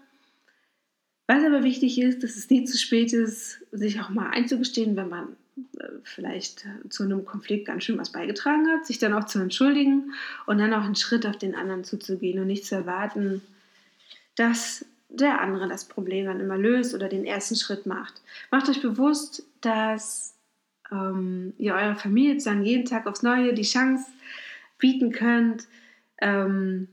Was 1.26 1.45
aber 1.45 1.62
wichtig 1.62 2.00
ist, 2.00 2.23
dass 2.23 2.37
es 2.37 2.49
nie 2.50 2.64
zu 2.64 2.76
spät 2.76 3.12
ist, 3.12 3.64
sich 3.73 4.00
auch 4.00 4.11
mal 4.11 4.30
einzugestehen, 4.30 4.97
wenn 4.97 5.09
man 5.09 5.37
vielleicht 6.04 6.66
zu 6.88 7.02
einem 7.02 7.24
Konflikt 7.24 7.66
ganz 7.66 7.84
schön 7.84 7.98
was 7.98 8.12
beigetragen 8.12 8.68
hat, 8.68 8.86
sich 8.86 8.98
dann 8.98 9.12
auch 9.12 9.24
zu 9.24 9.38
entschuldigen 9.38 10.12
und 10.46 10.58
dann 10.58 10.74
auch 10.74 10.84
einen 10.84 10.96
Schritt 10.96 11.26
auf 11.26 11.36
den 11.36 11.54
anderen 11.54 11.84
zuzugehen 11.84 12.38
und 12.40 12.46
nicht 12.46 12.66
zu 12.66 12.74
erwarten, 12.74 13.42
dass 14.36 14.84
der 15.08 15.40
andere 15.40 15.68
das 15.68 15.86
Problem 15.86 16.26
dann 16.26 16.40
immer 16.40 16.58
löst 16.58 16.94
oder 16.94 17.08
den 17.08 17.24
ersten 17.24 17.56
Schritt 17.56 17.86
macht. 17.86 18.20
Macht 18.50 18.68
euch 18.68 18.82
bewusst, 18.82 19.42
dass 19.60 20.34
ähm, 20.92 21.54
ihr 21.58 21.74
eurer 21.74 21.96
Familie 21.96 22.42
dann 22.42 22.64
jeden 22.64 22.84
Tag 22.84 23.06
aufs 23.06 23.22
Neue 23.22 23.54
die 23.54 23.62
Chance 23.62 24.06
bieten 24.78 25.10
könnt, 25.12 25.66
ähm, 26.20 26.88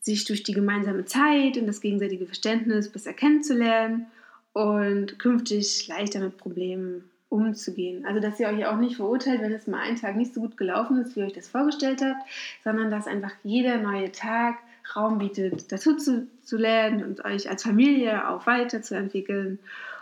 sich 0.00 0.24
durch 0.24 0.42
die 0.42 0.52
gemeinsame 0.52 1.04
Zeit 1.04 1.56
und 1.56 1.66
das 1.66 1.80
gegenseitige 1.80 2.26
Verständnis 2.26 2.88
besser 2.88 3.12
kennenzulernen 3.12 4.06
und 4.52 5.18
künftig 5.18 5.88
leichter 5.88 6.20
mit 6.20 6.38
Problemen 6.38 7.10
umzugehen. 7.28 8.06
Also, 8.06 8.20
dass 8.20 8.38
ihr 8.38 8.48
euch 8.48 8.66
auch 8.66 8.76
nicht 8.76 8.96
verurteilt, 8.96 9.40
wenn 9.40 9.52
es 9.52 9.66
mal 9.66 9.80
einen 9.80 9.96
Tag 9.96 10.16
nicht 10.16 10.34
so 10.34 10.40
gut 10.40 10.56
gelaufen 10.56 10.98
ist, 10.98 11.16
wie 11.16 11.20
ihr 11.20 11.26
euch 11.26 11.32
das 11.32 11.48
vorgestellt 11.48 12.02
habt, 12.02 12.22
sondern 12.64 12.90
dass 12.90 13.06
einfach 13.06 13.32
jeder 13.42 13.78
neue 13.78 14.12
Tag 14.12 14.56
Raum 14.94 15.18
bietet, 15.18 15.72
dazu 15.72 15.96
zu, 15.96 16.28
zu 16.42 16.56
lernen 16.56 17.04
und 17.04 17.24
euch 17.24 17.50
als 17.50 17.64
Familie 17.64 18.28
auch 18.28 18.46
weiterzuentwickeln. 18.46 19.58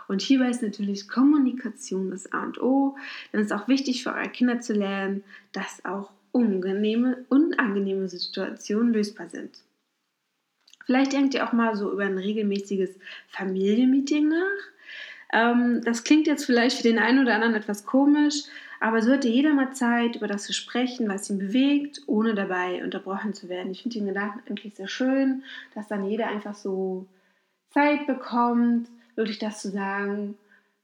Und 0.07 0.21
hierbei 0.21 0.49
ist 0.49 0.61
natürlich 0.61 1.09
Kommunikation 1.09 2.11
das 2.11 2.31
A 2.31 2.43
und 2.43 2.61
O. 2.61 2.95
Denn 3.33 3.39
es 3.39 3.47
ist 3.47 3.53
auch 3.53 3.67
wichtig 3.67 4.03
für 4.03 4.13
eure 4.13 4.29
Kinder 4.29 4.59
zu 4.59 4.73
lernen, 4.73 5.23
dass 5.51 5.83
auch 5.83 6.11
unangenehme, 6.31 7.25
unangenehme 7.29 8.07
Situationen 8.07 8.93
lösbar 8.93 9.29
sind. 9.29 9.57
Vielleicht 10.85 11.13
denkt 11.13 11.33
ihr 11.33 11.47
auch 11.47 11.53
mal 11.53 11.75
so 11.75 11.91
über 11.91 12.03
ein 12.03 12.19
regelmäßiges 12.19 12.91
Familienmeeting 13.29 14.27
nach. 14.27 14.74
Ähm, 15.33 15.81
das 15.83 16.03
klingt 16.03 16.27
jetzt 16.27 16.45
vielleicht 16.45 16.77
für 16.77 16.83
den 16.83 16.99
einen 16.99 17.19
oder 17.19 17.35
anderen 17.35 17.55
etwas 17.55 17.85
komisch, 17.85 18.43
aber 18.79 19.01
so 19.01 19.11
hatte 19.11 19.27
jeder 19.27 19.53
mal 19.53 19.73
Zeit, 19.73 20.15
über 20.15 20.27
das 20.27 20.43
zu 20.43 20.53
sprechen, 20.53 21.07
was 21.07 21.29
ihn 21.29 21.39
bewegt, 21.39 22.01
ohne 22.07 22.35
dabei 22.35 22.83
unterbrochen 22.83 23.33
zu 23.33 23.49
werden. 23.49 23.71
Ich 23.71 23.81
finde 23.81 23.99
den 23.99 24.07
Gedanken 24.07 24.41
eigentlich 24.47 24.75
sehr 24.75 24.87
schön, 24.87 25.43
dass 25.73 25.87
dann 25.87 26.05
jeder 26.05 26.27
einfach 26.27 26.55
so 26.55 27.07
Zeit 27.71 28.05
bekommt, 28.07 28.89
wirklich 29.15 29.39
das 29.39 29.61
zu 29.61 29.69
sagen, 29.69 30.37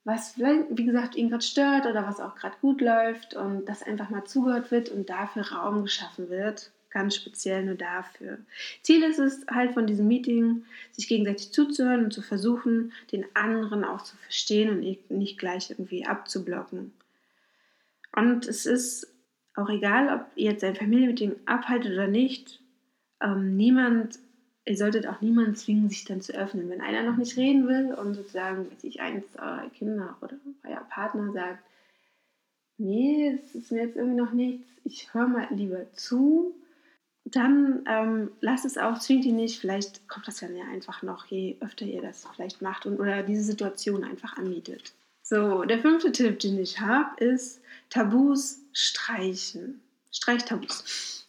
was, 0.03 0.37
wie 0.37 0.85
gesagt, 0.85 1.15
ihn 1.15 1.29
gerade 1.29 1.43
stört 1.43 1.85
oder 1.85 2.07
was 2.07 2.19
auch 2.19 2.35
gerade 2.35 2.55
gut 2.61 2.81
läuft 2.81 3.35
und 3.35 3.65
dass 3.65 3.83
einfach 3.83 4.09
mal 4.09 4.23
zugehört 4.23 4.71
wird 4.71 4.89
und 4.89 5.09
dafür 5.09 5.51
Raum 5.51 5.83
geschaffen 5.83 6.29
wird 6.29 6.71
ganz 6.91 7.15
speziell 7.15 7.63
nur 7.63 7.75
dafür. 7.75 8.37
Ziel 8.83 9.01
ist 9.03 9.19
es 9.19 9.45
halt 9.49 9.73
von 9.73 9.87
diesem 9.87 10.07
Meeting, 10.07 10.65
sich 10.91 11.07
gegenseitig 11.07 11.51
zuzuhören 11.51 12.03
und 12.05 12.13
zu 12.13 12.21
versuchen, 12.21 12.91
den 13.11 13.25
anderen 13.33 13.83
auch 13.83 14.03
zu 14.03 14.15
verstehen 14.17 14.69
und 14.69 15.11
nicht 15.17 15.37
gleich 15.39 15.71
irgendwie 15.71 16.05
abzublocken. 16.05 16.91
Und 18.15 18.47
es 18.47 18.65
ist 18.65 19.07
auch 19.55 19.69
egal, 19.69 20.13
ob 20.13 20.25
ihr 20.35 20.51
jetzt 20.51 20.63
ein 20.63 20.75
Familienmeeting 20.75 21.35
abhaltet 21.45 21.93
oder 21.93 22.07
nicht, 22.07 22.61
ähm, 23.21 23.55
niemand, 23.55 24.19
ihr 24.65 24.77
solltet 24.77 25.07
auch 25.07 25.21
niemanden 25.21 25.55
zwingen, 25.55 25.89
sich 25.89 26.05
dann 26.05 26.21
zu 26.21 26.33
öffnen. 26.33 26.69
Wenn 26.69 26.81
einer 26.81 27.03
noch 27.03 27.17
nicht 27.17 27.37
reden 27.37 27.67
will 27.67 27.93
und 27.93 28.13
sozusagen, 28.13 28.69
weiß 28.71 28.83
ich, 28.83 29.01
eins 29.01 29.25
eurer 29.37 29.69
Kinder 29.69 30.17
oder 30.21 30.35
euer 30.67 30.85
Partner 30.89 31.31
sagt, 31.31 31.63
nee, 32.77 33.39
es 33.43 33.55
ist 33.55 33.71
mir 33.71 33.83
jetzt 33.83 33.95
irgendwie 33.95 34.19
noch 34.19 34.33
nichts, 34.33 34.67
ich 34.83 35.13
höre 35.13 35.27
mal 35.27 35.47
lieber 35.51 35.91
zu, 35.93 36.55
dann 37.25 37.83
ähm, 37.87 38.31
lasst 38.41 38.65
es 38.65 38.77
auch, 38.77 38.99
zwingt 38.99 39.25
ihn 39.25 39.35
nicht. 39.35 39.59
Vielleicht 39.59 40.07
kommt 40.07 40.27
das 40.27 40.39
dann 40.39 40.55
ja 40.55 40.65
einfach 40.65 41.03
noch, 41.03 41.25
je 41.27 41.57
öfter 41.61 41.85
ihr 41.85 42.01
das 42.01 42.27
vielleicht 42.35 42.61
macht 42.61 42.85
und 42.85 42.99
oder 42.99 43.23
diese 43.23 43.43
Situation 43.43 44.03
einfach 44.03 44.37
anbietet. 44.37 44.93
So, 45.23 45.63
der 45.63 45.79
fünfte 45.79 46.11
Tipp, 46.11 46.39
den 46.39 46.59
ich 46.59 46.79
habe, 46.79 47.23
ist 47.23 47.61
Tabus 47.89 48.59
streichen. 48.73 49.81
Streich 50.11 50.43
Tabus. 50.43 51.27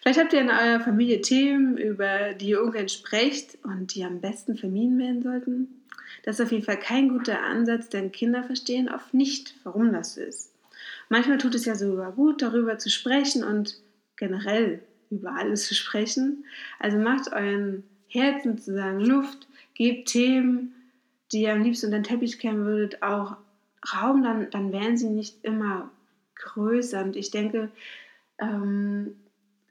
Vielleicht 0.00 0.18
habt 0.18 0.32
ihr 0.32 0.40
in 0.40 0.50
eurer 0.50 0.80
Familie 0.80 1.20
Themen, 1.20 1.76
über 1.76 2.32
die 2.34 2.50
ihr 2.50 2.58
irgendwann 2.58 2.88
sprecht 2.88 3.58
und 3.62 3.94
die 3.94 4.04
am 4.04 4.20
besten 4.20 4.56
vermieden 4.56 4.98
werden 4.98 5.22
sollten. 5.22 5.84
Das 6.24 6.38
ist 6.38 6.46
auf 6.46 6.52
jeden 6.52 6.64
Fall 6.64 6.78
kein 6.78 7.08
guter 7.08 7.42
Ansatz, 7.42 7.88
denn 7.88 8.10
Kinder 8.10 8.42
verstehen 8.42 8.88
oft 8.88 9.14
nicht, 9.14 9.54
warum 9.64 9.92
das 9.92 10.16
ist. 10.16 10.52
Manchmal 11.08 11.38
tut 11.38 11.54
es 11.54 11.64
ja 11.64 11.74
sogar 11.74 12.12
gut, 12.12 12.42
darüber 12.42 12.78
zu 12.78 12.90
sprechen 12.90 13.44
und 13.44 13.78
generell 14.16 14.80
über 15.10 15.32
alles 15.32 15.66
zu 15.66 15.74
sprechen. 15.74 16.44
Also 16.78 16.98
macht 16.98 17.32
euren 17.32 17.84
Herzen 18.08 18.56
sozusagen 18.56 19.00
Luft, 19.00 19.48
gebt 19.74 20.08
Themen, 20.08 20.74
die 21.32 21.42
ihr 21.42 21.52
am 21.52 21.62
liebsten 21.62 21.86
unter 21.86 21.98
den 21.98 22.04
Teppich 22.04 22.38
kehren 22.38 22.64
würdet, 22.64 23.02
auch 23.02 23.36
Raum, 23.94 24.22
dann, 24.22 24.50
dann 24.50 24.72
werden 24.72 24.96
sie 24.96 25.08
nicht 25.08 25.44
immer 25.44 25.90
größer. 26.36 27.02
Und 27.02 27.16
ich 27.16 27.30
denke, 27.30 27.70
ähm, 28.38 29.16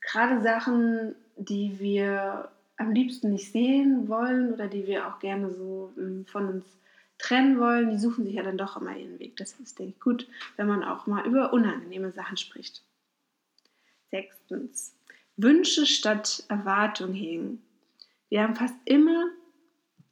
gerade 0.01 0.42
Sachen, 0.42 1.15
die 1.38 1.80
wir 1.80 2.50
am 2.77 2.92
liebsten 2.92 3.32
nicht 3.32 3.51
sehen 3.51 4.08
wollen 4.08 4.54
oder 4.54 4.68
die 4.68 4.86
wir 4.86 5.08
auch 5.08 5.20
gerne 5.20 5.54
so 5.54 5.94
ähm, 5.98 6.25
von 6.27 6.48
uns 6.48 6.65
trennen 7.18 7.60
wollen, 7.60 7.89
die 7.89 7.98
suchen 7.98 8.25
sich 8.25 8.34
ja 8.34 8.44
dann 8.44 8.58
doch 8.58 8.80
immer 8.80 8.96
ihren 8.96 9.20
Weg. 9.20 9.38
Das 9.38 9.54
ist, 9.60 9.80
denke 9.80 9.94
ich, 9.96 10.01
gut, 10.01 10.27
wenn 10.58 10.68
man 10.68 10.84
auch 10.84 11.08
mal 11.08 11.25
über 11.25 11.54
unangenehme 11.54 12.12
Sachen 12.12 12.38
spricht. 12.38 12.84
Sechstens, 14.12 14.96
Wünsche 15.38 15.86
statt 15.86 16.44
Erwartung 16.48 17.13
hegen. 17.13 17.62
Wir 18.30 18.44
haben 18.44 18.56
fast 18.56 18.75
immer, 18.86 19.25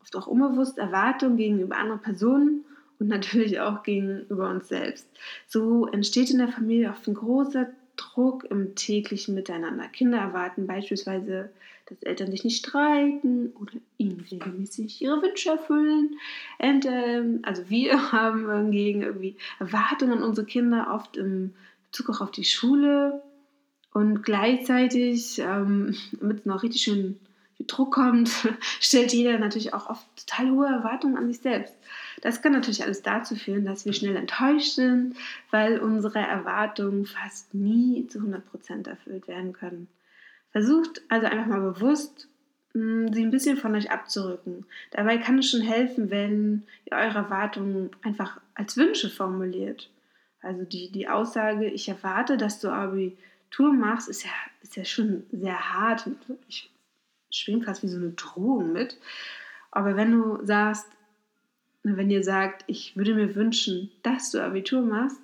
oft 0.01 0.15
auch 0.15 0.27
unbewusst, 0.27 0.77
Erwartungen 0.77 1.38
gegenüber 1.38 1.77
anderen 1.77 2.01
Personen 2.01 2.65
und 3.00 3.08
natürlich 3.08 3.60
auch 3.60 3.84
gegenüber 3.84 4.50
uns 4.50 4.68
selbst. 4.68 5.08
So 5.48 5.88
entsteht 5.88 6.30
in 6.30 6.38
der 6.38 6.50
Familie 6.50 6.89
oft 6.89 7.08
ein 7.08 7.15
großer 7.15 7.68
Druck 7.96 8.46
im 8.46 8.75
täglichen 8.75 9.36
Miteinander. 9.36 9.88
Kinder 9.88 10.20
erwarten 10.20 10.68
beispielsweise, 10.68 11.50
dass 11.86 12.01
Eltern 12.03 12.32
sich 12.32 12.44
nicht 12.44 12.65
streiten 12.65 13.53
oder 13.60 13.74
ihnen 13.98 14.25
regelmäßig 14.32 15.01
ihre 15.01 15.22
Wünsche 15.22 15.51
erfüllen. 15.51 16.18
Und, 16.60 16.86
ähm, 16.86 17.39
also 17.44 17.70
wir 17.70 18.12
haben 18.12 18.50
hingegen 18.51 19.01
irgendwie 19.01 19.36
Erwartungen 19.60 20.20
an 20.20 20.24
unsere 20.24 20.48
Kinder, 20.48 20.94
oft 20.94 21.18
im 21.18 21.53
Bezug 21.92 22.10
auch 22.10 22.22
auf 22.22 22.32
die 22.32 22.46
Schule. 22.46 23.23
Und 23.94 24.24
gleichzeitig, 24.24 25.40
ähm, 25.40 25.96
damit 26.20 26.40
es 26.40 26.46
noch 26.46 26.64
richtig 26.64 26.82
schön 26.82 27.20
Druck 27.68 27.94
kommt, 27.94 28.30
stellt 28.80 29.14
jeder 29.14 29.38
natürlich 29.38 29.74
auch 29.74 29.90
oft 29.90 30.06
total 30.18 30.52
hohe 30.52 30.68
Erwartungen 30.68 31.18
an 31.18 31.28
sich 31.28 31.42
selbst. 31.42 31.76
Das 32.22 32.42
kann 32.42 32.54
natürlich 32.54 32.84
alles 32.84 33.02
dazu 33.02 33.36
führen, 33.36 33.66
dass 33.66 33.86
wir 33.86 33.94
schnell 33.94 34.16
enttäuscht 34.16 34.74
sind, 34.74 35.16
weil 35.52 35.80
unsere 35.80 36.20
Erwartungen 36.20 37.06
fast 37.06 37.54
nie 37.54 38.08
zu 38.08 38.20
100% 38.20 38.88
erfüllt 38.88 39.28
werden 39.28 39.54
können. 39.54 39.88
Versucht 40.52 41.02
also 41.10 41.28
einfach 41.28 41.48
mal 41.48 41.62
bewusst, 41.62 42.28
hm, 42.74 43.14
sie 43.14 43.24
ein 43.24 43.32
bisschen 43.32 43.58
von 43.58 43.76
euch 43.76 43.92
abzurücken. 43.92 44.66
Dabei 44.92 45.18
kann 45.18 45.40
es 45.40 45.50
schon 45.50 45.62
helfen, 45.62 46.10
wenn 46.10 46.64
ihr 46.86 46.98
eure 46.98 47.20
Erwartungen 47.20 47.92
einfach 48.02 48.40
als 48.56 48.78
Wünsche 48.78 49.10
formuliert. 49.10 49.90
Also 50.42 50.64
die, 50.64 50.92
die 50.92 51.08
Aussage, 51.08 51.68
ich 51.68 51.88
erwarte, 51.88 52.38
dass 52.38 52.60
du 52.60 52.70
Abi 52.70 53.18
Tour 53.54 53.72
machst, 53.72 54.10
ist 54.10 54.24
ja, 54.24 54.32
ist 54.62 54.76
ja 54.76 54.84
schon 54.84 55.26
sehr 55.32 55.74
hart. 55.74 56.10
Ich 56.48 56.72
schwingt 57.30 57.66
fast 57.66 57.84
wie 57.84 57.88
so 57.88 57.98
eine 57.98 58.12
Drohung 58.12 58.74
mit. 58.74 58.98
Aber 59.72 59.96
wenn 59.96 60.12
du 60.12 60.44
sagst, 60.44 60.88
wenn 61.84 62.10
ihr 62.10 62.24
sagt, 62.24 62.64
ich 62.68 62.98
würde 62.98 63.14
mir 63.14 63.36
wünschen, 63.36 63.92
dass 64.02 64.32
du 64.32 64.44
Abitur 64.44 64.82
machst, 64.82 65.18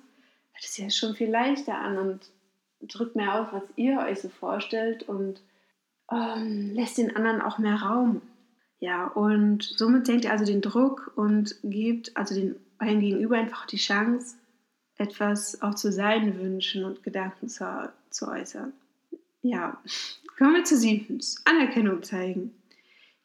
hört 0.52 0.64
es 0.64 0.76
ja 0.76 0.90
schon 0.90 1.14
viel 1.14 1.30
leichter 1.30 1.76
an 1.76 1.98
und 1.98 2.30
drückt 2.82 3.16
mehr 3.16 3.34
aus, 3.34 3.48
was 3.50 3.64
ihr 3.74 3.98
euch 3.98 4.20
so 4.20 4.28
vorstellt 4.28 5.02
und 5.02 5.40
ähm, 6.10 6.72
lässt 6.72 6.98
den 6.98 7.16
anderen 7.16 7.40
auch 7.42 7.58
mehr 7.58 7.82
Raum. 7.82 8.22
Ja, 8.78 9.08
und 9.08 9.64
somit 9.64 10.06
senkt 10.06 10.24
ihr 10.24 10.30
also 10.30 10.44
den 10.44 10.62
Druck 10.62 11.12
und 11.16 11.56
gebt 11.64 12.16
also 12.16 12.34
den 12.34 12.56
euren 12.78 13.00
Gegenüber 13.00 13.36
einfach 13.36 13.66
die 13.66 13.76
Chance, 13.76 14.36
etwas 15.00 15.60
auch 15.62 15.74
zu 15.74 15.90
seinen 15.90 16.38
Wünschen 16.38 16.84
und 16.84 17.02
Gedanken 17.02 17.48
zu, 17.48 17.90
zu 18.10 18.28
äußern. 18.28 18.72
Ja, 19.42 19.80
kommen 20.36 20.54
wir 20.54 20.64
zu 20.64 20.76
siebtens. 20.76 21.42
Anerkennung 21.44 22.02
zeigen. 22.02 22.54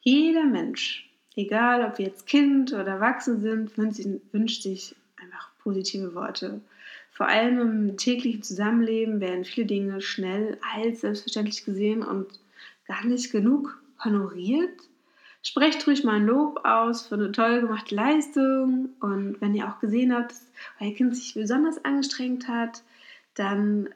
Jeder 0.00 0.44
Mensch, 0.44 1.10
egal 1.34 1.84
ob 1.84 1.98
wir 1.98 2.06
jetzt 2.06 2.26
Kind 2.26 2.72
oder 2.72 2.86
Erwachsen 2.86 3.42
sind, 3.42 3.76
wünscht 3.76 4.62
sich 4.62 4.96
einfach 5.20 5.50
positive 5.58 6.14
Worte. 6.14 6.60
Vor 7.12 7.28
allem 7.28 7.60
im 7.60 7.96
täglichen 7.96 8.42
Zusammenleben 8.42 9.20
werden 9.20 9.44
viele 9.44 9.66
Dinge 9.66 10.00
schnell 10.00 10.58
als 10.74 11.02
selbstverständlich 11.02 11.64
gesehen 11.64 12.02
und 12.02 12.26
gar 12.86 13.04
nicht 13.04 13.32
genug 13.32 13.80
honoriert. 14.02 14.78
Sprecht 15.46 15.86
ruhig 15.86 16.02
mal 16.02 16.16
ein 16.16 16.26
Lob 16.26 16.64
aus 16.64 17.06
für 17.06 17.14
eine 17.14 17.30
toll 17.30 17.60
gemachte 17.60 17.94
Leistung. 17.94 18.88
Und 18.98 19.40
wenn 19.40 19.54
ihr 19.54 19.68
auch 19.68 19.78
gesehen 19.78 20.12
habt, 20.12 20.32
dass 20.32 20.50
euer 20.80 20.92
Kind 20.92 21.16
sich 21.16 21.34
besonders 21.34 21.84
angestrengt 21.84 22.48
hat, 22.48 22.82
dann 23.34 23.88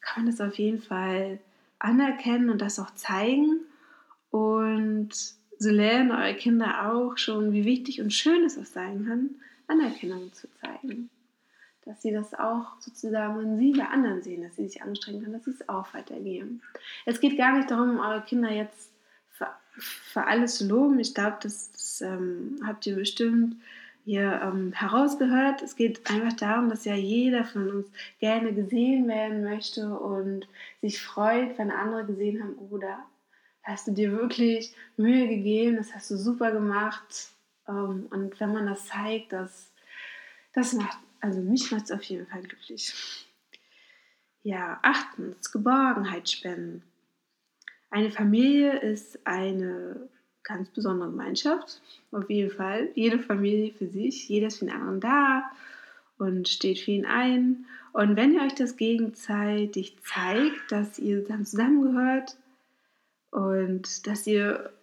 kann 0.00 0.24
man 0.24 0.32
das 0.32 0.40
auf 0.40 0.58
jeden 0.58 0.82
Fall 0.82 1.38
anerkennen 1.78 2.50
und 2.50 2.60
das 2.60 2.80
auch 2.80 2.92
zeigen. 2.96 3.60
Und 4.32 5.10
so 5.60 5.70
lernen 5.70 6.10
eure 6.10 6.34
Kinder 6.34 6.90
auch 6.90 7.16
schon, 7.18 7.52
wie 7.52 7.64
wichtig 7.64 8.00
und 8.00 8.12
schön 8.12 8.42
es 8.42 8.58
auch 8.58 8.64
sein 8.64 9.06
kann, 9.06 9.30
Anerkennung 9.68 10.32
zu 10.32 10.48
zeigen. 10.60 11.08
Dass 11.84 12.02
sie 12.02 12.10
das 12.10 12.34
auch 12.34 12.80
sozusagen, 12.80 13.38
wenn 13.38 13.58
sie 13.58 13.78
bei 13.78 13.86
anderen 13.86 14.24
sehen, 14.24 14.42
dass 14.42 14.56
sie 14.56 14.66
sich 14.66 14.82
anstrengen 14.82 15.22
können, 15.22 15.34
dass 15.34 15.44
sie 15.44 15.52
es 15.52 15.68
auch 15.68 15.94
weitergeben. 15.94 16.62
Es 17.04 17.20
geht 17.20 17.38
gar 17.38 17.56
nicht 17.56 17.70
darum, 17.70 18.00
eure 18.00 18.22
Kinder 18.22 18.50
jetzt 18.50 18.90
für, 19.78 20.26
alles 20.26 20.60
loben. 20.60 20.98
Ich 20.98 21.14
glaube, 21.14 21.38
das, 21.42 21.70
das 21.72 22.00
ähm, 22.00 22.60
habt 22.64 22.86
ihr 22.86 22.96
bestimmt 22.96 23.56
hier 24.04 24.40
ähm, 24.42 24.72
herausgehört. 24.72 25.62
Es 25.62 25.74
geht 25.74 26.08
einfach 26.08 26.34
darum, 26.34 26.70
dass 26.70 26.84
ja 26.84 26.94
jeder 26.94 27.44
von 27.44 27.68
uns 27.68 27.86
gerne 28.20 28.54
gesehen 28.54 29.08
werden 29.08 29.42
möchte 29.42 29.88
und 29.98 30.46
sich 30.80 31.02
freut, 31.02 31.58
wenn 31.58 31.70
andere 31.70 32.06
gesehen 32.06 32.42
haben, 32.42 32.56
oh, 32.58 32.78
da 32.78 33.04
hast 33.64 33.88
du 33.88 33.92
dir 33.92 34.12
wirklich 34.12 34.72
Mühe 34.96 35.26
gegeben, 35.26 35.76
das 35.76 35.92
hast 35.92 36.10
du 36.10 36.16
super 36.16 36.52
gemacht. 36.52 37.30
Ähm, 37.68 38.06
und 38.10 38.38
wenn 38.38 38.52
man 38.52 38.66
das 38.66 38.86
zeigt, 38.86 39.32
das, 39.32 39.72
das 40.52 40.72
macht, 40.72 40.98
also 41.20 41.40
mich 41.40 41.72
macht 41.72 41.86
es 41.86 41.90
auf 41.90 42.02
jeden 42.04 42.26
Fall 42.26 42.42
glücklich. 42.42 42.94
Ja, 44.44 44.78
achtens, 44.82 45.50
Geborgenheit 45.50 46.30
spenden. 46.30 46.84
Eine 47.96 48.10
Familie 48.10 48.78
ist 48.80 49.18
eine 49.24 49.96
ganz 50.42 50.68
besondere 50.68 51.08
Gemeinschaft. 51.08 51.80
Auf 52.12 52.28
jeden 52.28 52.50
Fall. 52.50 52.90
Jede 52.94 53.18
Familie 53.18 53.72
für 53.72 53.86
sich, 53.86 54.28
jeder 54.28 54.48
ist 54.48 54.58
für 54.58 54.66
den 54.66 54.74
anderen 54.74 55.00
da 55.00 55.44
und 56.18 56.46
steht 56.46 56.78
für 56.78 56.90
ihn 56.90 57.06
ein. 57.06 57.64
Und 57.94 58.16
wenn 58.16 58.34
ihr 58.34 58.42
euch 58.42 58.54
das 58.54 58.76
gegenseitig 58.76 59.96
zeigt, 60.02 60.70
dass 60.70 60.98
ihr 60.98 61.24
dann 61.24 61.46
zusammengehört 61.46 62.36
und 63.30 64.06
dass 64.06 64.26
ihr 64.26 64.74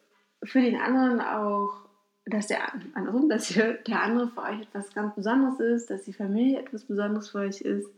für 0.42 0.62
den 0.62 0.78
anderen 0.78 1.22
auch, 1.22 1.86
dass 2.26 2.48
der 2.48 2.74
andere, 2.96 3.28
dass 3.28 3.56
ihr, 3.56 3.74
der 3.74 4.02
andere 4.02 4.30
für 4.30 4.42
euch 4.42 4.62
etwas 4.62 4.92
ganz 4.96 5.14
Besonderes 5.14 5.60
ist, 5.60 5.92
dass 5.92 6.02
die 6.02 6.14
Familie 6.14 6.62
etwas 6.62 6.84
Besonderes 6.86 7.30
für 7.30 7.42
euch 7.42 7.62
ist, 7.62 7.92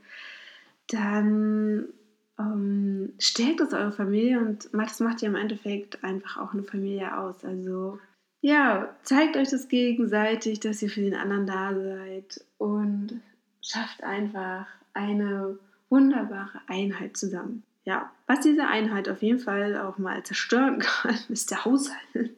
dann 0.90 1.88
ähm, 2.40 3.14
stärkt 3.20 3.62
es 3.62 3.74
eure 3.74 3.92
Familie 3.92 4.40
und 4.40 4.70
das 4.74 5.00
macht 5.00 5.22
ja 5.22 5.30
im 5.30 5.36
Endeffekt 5.36 6.04
einfach 6.04 6.38
auch 6.38 6.54
eine 6.54 6.64
Familie 6.64 7.18
aus. 7.18 7.44
Also 7.44 8.00
ja, 8.42 8.96
zeigt 9.04 9.38
euch 9.38 9.50
das 9.50 9.68
gegenseitig, 9.68 10.60
dass 10.60 10.82
ihr 10.82 10.90
für 10.90 11.02
den 11.02 11.16
anderen 11.16 11.48
da 11.48 11.74
seid 11.74 12.46
und 12.58 13.22
schafft 13.62 14.04
einfach 14.04 14.68
eine 14.94 15.58
wunderbare 15.90 16.62
Einheit 16.68 17.18
zusammen. 17.18 17.64
Ja, 17.86 18.12
was 18.28 18.42
diese 18.42 18.68
Einheit 18.68 19.10
auf 19.10 19.22
jeden 19.22 19.40
Fall 19.40 19.78
auch 19.78 19.98
mal 19.98 20.24
zerstören 20.24 20.80
kann, 20.80 21.18
ist 21.30 21.52
der 21.52 21.66
Haushalt. 21.66 22.32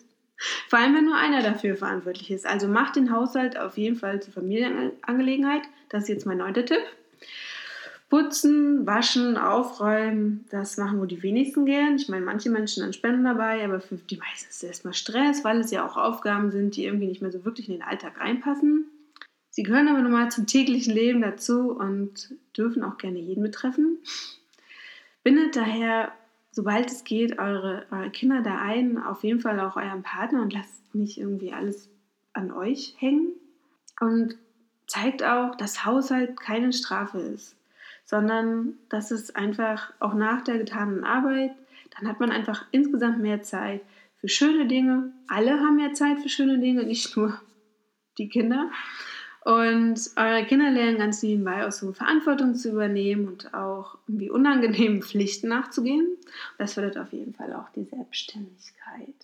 Vor 0.69 0.79
allem, 0.79 0.93
wenn 0.95 1.05
nur 1.05 1.17
einer 1.17 1.41
dafür 1.41 1.75
verantwortlich 1.75 2.29
ist. 2.29 2.45
Also 2.45 2.67
macht 2.67 2.95
den 2.95 3.11
Haushalt 3.11 3.57
auf 3.57 3.77
jeden 3.77 3.95
Fall 3.95 4.21
zur 4.21 4.33
Familienangelegenheit. 4.33 5.63
Das 5.89 6.03
ist 6.03 6.09
jetzt 6.09 6.25
mein 6.25 6.37
neunter 6.37 6.63
Tipp. 6.63 6.81
Putzen, 8.09 8.85
waschen, 8.85 9.35
aufräumen, 9.35 10.45
das 10.49 10.77
machen 10.77 10.99
wohl 10.99 11.07
die 11.07 11.23
wenigsten 11.23 11.65
gern. 11.65 11.97
Ich 11.97 12.07
meine, 12.07 12.23
manche 12.23 12.49
Menschen 12.49 12.81
dann 12.81 12.93
spenden 12.93 13.25
dabei, 13.25 13.65
aber 13.65 13.81
für 13.81 13.95
die 13.95 14.15
meisten 14.15 14.49
ist 14.49 14.63
es 14.63 14.63
erstmal 14.63 14.93
Stress, 14.93 15.43
weil 15.43 15.59
es 15.59 15.71
ja 15.71 15.85
auch 15.85 15.97
Aufgaben 15.97 16.51
sind, 16.51 16.77
die 16.77 16.85
irgendwie 16.85 17.07
nicht 17.07 17.21
mehr 17.21 17.33
so 17.33 17.43
wirklich 17.43 17.67
in 17.67 17.75
den 17.75 17.83
Alltag 17.83 18.19
reinpassen. 18.21 18.85
Sie 19.49 19.63
gehören 19.63 19.89
aber 19.89 19.99
nun 19.99 20.13
mal 20.13 20.31
zum 20.31 20.47
täglichen 20.47 20.93
Leben 20.93 21.21
dazu 21.21 21.71
und 21.71 22.33
dürfen 22.55 22.83
auch 22.83 22.97
gerne 22.97 23.19
jeden 23.19 23.43
betreffen. 23.43 23.97
Bindet 25.23 25.57
daher, 25.57 26.13
sobald 26.51 26.89
es 26.89 27.03
geht, 27.03 27.39
eure, 27.39 27.87
eure 27.91 28.09
Kinder 28.11 28.41
da 28.41 28.57
ein, 28.59 28.97
auf 29.03 29.23
jeden 29.25 29.41
Fall 29.41 29.59
auch 29.59 29.75
euren 29.75 30.03
Partner 30.03 30.43
und 30.43 30.53
lasst 30.53 30.95
nicht 30.95 31.17
irgendwie 31.17 31.51
alles 31.51 31.89
an 32.31 32.53
euch 32.53 32.95
hängen. 32.99 33.33
Und 33.99 34.37
zeigt 34.85 35.23
auch, 35.23 35.55
dass 35.55 35.83
Haushalt 35.83 36.39
keine 36.39 36.71
Strafe 36.71 37.17
ist 37.17 37.56
sondern 38.07 38.75
dass 38.87 39.11
es 39.11 39.35
einfach 39.35 39.93
auch 39.99 40.13
nach 40.13 40.41
der 40.41 40.57
getanen 40.57 41.03
Arbeit, 41.03 41.51
dann 41.97 42.07
hat 42.07 42.21
man 42.21 42.31
einfach 42.31 42.65
insgesamt 42.71 43.19
mehr 43.19 43.43
Zeit 43.43 43.81
für 44.15 44.29
schöne 44.29 44.65
Dinge. 44.65 45.11
Alle 45.27 45.59
haben 45.59 45.75
mehr 45.75 45.93
Zeit 45.93 46.19
für 46.19 46.29
schöne 46.29 46.57
Dinge, 46.57 46.83
nicht 46.83 47.15
nur 47.17 47.39
die 48.17 48.29
Kinder. 48.29 48.71
Und 49.43 49.99
eure 50.15 50.45
Kinder 50.45 50.71
lernen 50.71 50.97
ganz 50.97 51.21
nebenbei 51.21 51.67
auch 51.67 51.71
so 51.71 51.91
Verantwortung 51.91 52.55
zu 52.55 52.71
übernehmen 52.71 53.27
und 53.27 53.53
auch 53.53 53.97
irgendwie 54.07 54.29
unangenehmen 54.29 55.01
Pflichten 55.03 55.49
nachzugehen. 55.49 56.07
Das 56.57 56.75
fördert 56.75 56.97
auf 56.97 57.11
jeden 57.11 57.33
Fall 57.33 57.53
auch 57.53 57.69
die 57.75 57.83
Selbstständigkeit. 57.83 59.15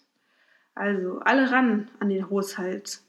Also 0.75 1.19
alle 1.19 1.51
ran 1.51 1.87
an 1.99 2.09
den 2.09 2.29
Haushalt. 2.29 2.99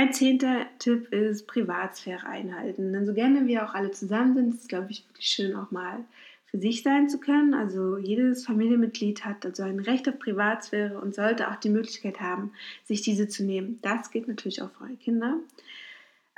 Mein 0.00 0.14
zehnter 0.14 0.64
Tipp 0.78 1.12
ist 1.12 1.46
Privatsphäre 1.46 2.26
einhalten. 2.26 2.94
Denn 2.94 3.04
so 3.04 3.12
gerne 3.12 3.46
wir 3.46 3.66
auch 3.66 3.74
alle 3.74 3.90
zusammen 3.90 4.34
sind, 4.34 4.54
ist 4.54 4.62
es, 4.62 4.68
glaube 4.68 4.86
ich, 4.88 5.06
wirklich 5.06 5.26
schön, 5.26 5.54
auch 5.54 5.70
mal 5.72 5.98
für 6.46 6.56
sich 6.56 6.82
sein 6.82 7.10
zu 7.10 7.20
können. 7.20 7.52
Also 7.52 7.98
jedes 7.98 8.46
Familienmitglied 8.46 9.26
hat 9.26 9.44
also 9.44 9.62
ein 9.62 9.78
Recht 9.78 10.08
auf 10.08 10.18
Privatsphäre 10.18 10.98
und 10.98 11.14
sollte 11.14 11.50
auch 11.50 11.56
die 11.56 11.68
Möglichkeit 11.68 12.18
haben, 12.18 12.52
sich 12.86 13.02
diese 13.02 13.28
zu 13.28 13.44
nehmen. 13.44 13.78
Das 13.82 14.10
gilt 14.10 14.26
natürlich 14.26 14.62
auch 14.62 14.70
für 14.70 14.84
eure 14.84 14.96
Kinder. 14.96 15.36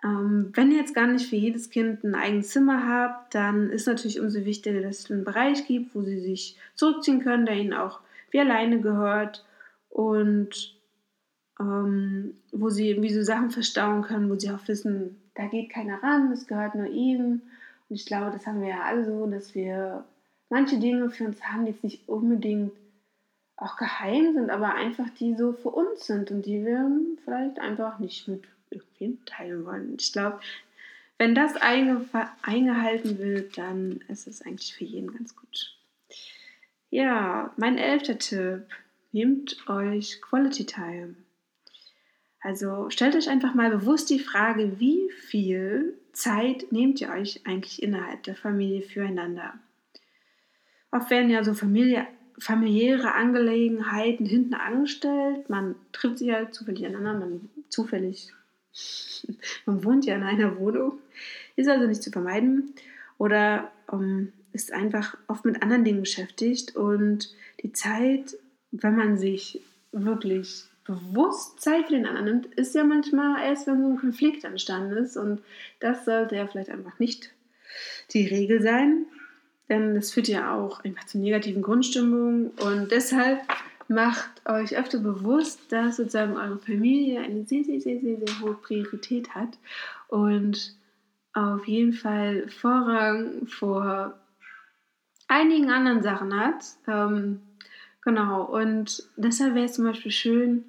Ähm, 0.02 0.50
wenn 0.54 0.72
ihr 0.72 0.78
jetzt 0.78 0.96
gar 0.96 1.06
nicht 1.06 1.28
für 1.28 1.36
jedes 1.36 1.70
Kind 1.70 2.02
ein 2.02 2.16
eigenes 2.16 2.48
Zimmer 2.48 2.84
habt, 2.88 3.32
dann 3.36 3.70
ist 3.70 3.86
natürlich 3.86 4.18
umso 4.18 4.44
wichtiger, 4.44 4.80
dass 4.80 5.04
es 5.04 5.10
einen 5.12 5.22
Bereich 5.22 5.68
gibt, 5.68 5.94
wo 5.94 6.02
sie 6.02 6.18
sich 6.18 6.56
zurückziehen 6.74 7.22
können, 7.22 7.46
der 7.46 7.54
ihnen 7.54 7.74
auch 7.74 8.00
wie 8.32 8.40
alleine 8.40 8.80
gehört. 8.80 9.46
Und 9.88 10.81
ähm, 11.62 12.34
wo 12.52 12.70
sie 12.70 13.00
wie 13.00 13.12
so 13.12 13.22
Sachen 13.22 13.50
verstauen 13.50 14.02
können, 14.02 14.30
wo 14.30 14.38
sie 14.38 14.50
auch 14.50 14.66
wissen, 14.66 15.16
da 15.34 15.46
geht 15.46 15.70
keiner 15.70 16.02
ran, 16.02 16.30
das 16.30 16.46
gehört 16.46 16.74
nur 16.74 16.88
ihnen. 16.88 17.42
Und 17.88 17.96
ich 17.96 18.06
glaube, 18.06 18.30
das 18.30 18.46
haben 18.46 18.60
wir 18.60 18.68
ja 18.68 18.82
alle 18.82 19.04
so, 19.04 19.26
dass 19.26 19.54
wir 19.54 20.04
manche 20.50 20.78
Dinge 20.78 21.10
für 21.10 21.24
uns 21.24 21.42
haben, 21.42 21.64
die 21.64 21.72
jetzt 21.72 21.84
nicht 21.84 22.08
unbedingt 22.08 22.72
auch 23.56 23.76
geheim 23.76 24.34
sind, 24.34 24.50
aber 24.50 24.74
einfach 24.74 25.08
die 25.18 25.34
so 25.34 25.52
für 25.52 25.70
uns 25.70 26.06
sind 26.06 26.30
und 26.30 26.44
die 26.44 26.64
wir 26.64 26.90
vielleicht 27.24 27.58
einfach 27.60 27.98
nicht 27.98 28.28
mit 28.28 28.42
irgendwem 28.70 29.24
teilen 29.24 29.64
wollen. 29.64 29.96
Ich 29.98 30.12
glaube, 30.12 30.40
wenn 31.18 31.34
das 31.34 31.56
einge 31.56 32.04
eingehalten 32.42 33.18
wird, 33.18 33.56
dann 33.56 34.00
ist 34.08 34.26
es 34.26 34.42
eigentlich 34.42 34.74
für 34.74 34.84
jeden 34.84 35.12
ganz 35.12 35.36
gut. 35.36 35.76
Ja, 36.90 37.52
mein 37.56 37.78
elfter 37.78 38.18
Tipp. 38.18 38.66
Nehmt 39.12 39.68
euch 39.68 40.20
Quality 40.20 40.66
Time. 40.66 41.14
Also 42.42 42.90
stellt 42.90 43.14
euch 43.14 43.28
einfach 43.30 43.54
mal 43.54 43.70
bewusst 43.70 44.10
die 44.10 44.18
Frage, 44.18 44.80
wie 44.80 45.10
viel 45.10 45.96
Zeit 46.12 46.72
nehmt 46.72 47.00
ihr 47.00 47.10
euch 47.10 47.46
eigentlich 47.46 47.82
innerhalb 47.82 48.24
der 48.24 48.34
Familie 48.34 48.82
füreinander? 48.82 49.54
Oft 50.90 51.08
werden 51.10 51.30
ja 51.30 51.44
so 51.44 51.54
Familie, 51.54 52.06
familiäre 52.38 53.14
Angelegenheiten 53.14 54.26
hinten 54.26 54.54
angestellt. 54.54 55.48
Man 55.48 55.76
trifft 55.92 56.18
sich 56.18 56.32
halt 56.32 56.52
zufällig 56.52 56.84
aneinander, 56.84 57.26
man 57.26 57.50
zufällig, 57.68 58.32
man 59.66 59.84
wohnt 59.84 60.04
ja 60.04 60.16
in 60.16 60.24
einer 60.24 60.58
Wohnung, 60.58 60.98
ist 61.54 61.68
also 61.68 61.86
nicht 61.86 62.02
zu 62.02 62.10
vermeiden. 62.10 62.74
Oder 63.18 63.70
um, 63.86 64.02
ähm, 64.02 64.32
ist 64.52 64.72
einfach 64.72 65.16
oft 65.28 65.44
mit 65.44 65.62
anderen 65.62 65.84
Dingen 65.84 66.00
beschäftigt 66.00 66.76
und 66.76 67.34
die 67.62 67.72
Zeit, 67.72 68.36
wenn 68.70 68.96
man 68.96 69.16
sich 69.16 69.62
wirklich 69.92 70.66
bewusst 70.84 71.60
Zeit 71.60 71.86
für 71.86 71.94
den 71.94 72.06
anderen 72.06 72.26
nimmt, 72.26 72.46
ist 72.54 72.74
ja 72.74 72.84
manchmal 72.84 73.42
erst, 73.42 73.66
wenn 73.66 73.82
so 73.82 73.88
ein 73.88 73.98
Konflikt 73.98 74.44
entstanden 74.44 74.96
ist. 74.96 75.16
Und 75.16 75.42
das 75.80 76.04
sollte 76.04 76.36
ja 76.36 76.46
vielleicht 76.46 76.70
einfach 76.70 76.98
nicht 76.98 77.32
die 78.12 78.26
Regel 78.26 78.62
sein. 78.62 79.06
Denn 79.68 79.94
das 79.94 80.12
führt 80.12 80.28
ja 80.28 80.54
auch 80.54 80.84
einfach 80.84 81.04
zu 81.04 81.18
negativen 81.18 81.62
Grundstimmungen. 81.62 82.48
Und 82.50 82.90
deshalb 82.90 83.40
macht 83.88 84.46
euch 84.48 84.76
öfter 84.76 84.98
bewusst, 84.98 85.70
dass 85.70 85.96
sozusagen 85.96 86.36
eure 86.36 86.58
Familie 86.58 87.20
eine 87.20 87.44
sehr, 87.44 87.64
sehr, 87.64 87.80
sehr, 87.80 88.00
sehr, 88.00 88.18
sehr 88.18 88.40
hohe 88.40 88.54
Priorität 88.54 89.34
hat. 89.34 89.58
Und 90.08 90.74
auf 91.34 91.66
jeden 91.66 91.92
Fall 91.92 92.48
Vorrang 92.48 93.46
vor 93.46 94.14
einigen 95.28 95.70
anderen 95.70 96.02
Sachen 96.02 96.38
hat. 96.38 96.64
Ähm, 96.86 97.40
genau, 98.02 98.44
und 98.44 99.04
deshalb 99.16 99.54
wäre 99.54 99.66
es 99.66 99.74
zum 99.74 99.86
Beispiel 99.86 100.12
schön, 100.12 100.64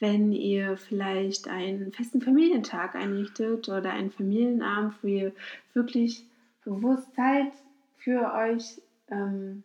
wenn 0.00 0.32
ihr 0.32 0.76
vielleicht 0.76 1.48
einen 1.48 1.92
festen 1.92 2.20
Familientag 2.20 2.94
einrichtet 2.94 3.68
oder 3.68 3.90
einen 3.90 4.10
Familienabend, 4.10 4.94
wo 5.02 5.08
ihr 5.08 5.32
wirklich 5.74 6.24
bewusst 6.64 7.14
Zeit 7.14 7.52
für 7.96 8.32
euch 8.34 8.80
ähm, 9.10 9.62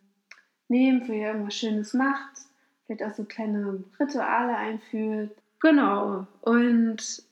nehmt, 0.68 1.08
wo 1.08 1.12
ihr 1.12 1.28
irgendwas 1.28 1.54
Schönes 1.54 1.94
macht 1.94 2.44
vielleicht 2.86 3.02
auch 3.02 3.14
so 3.14 3.24
kleine 3.24 3.82
Rituale 3.98 4.56
einführt. 4.56 5.30
Genau. 5.60 6.26
Und 6.40 7.22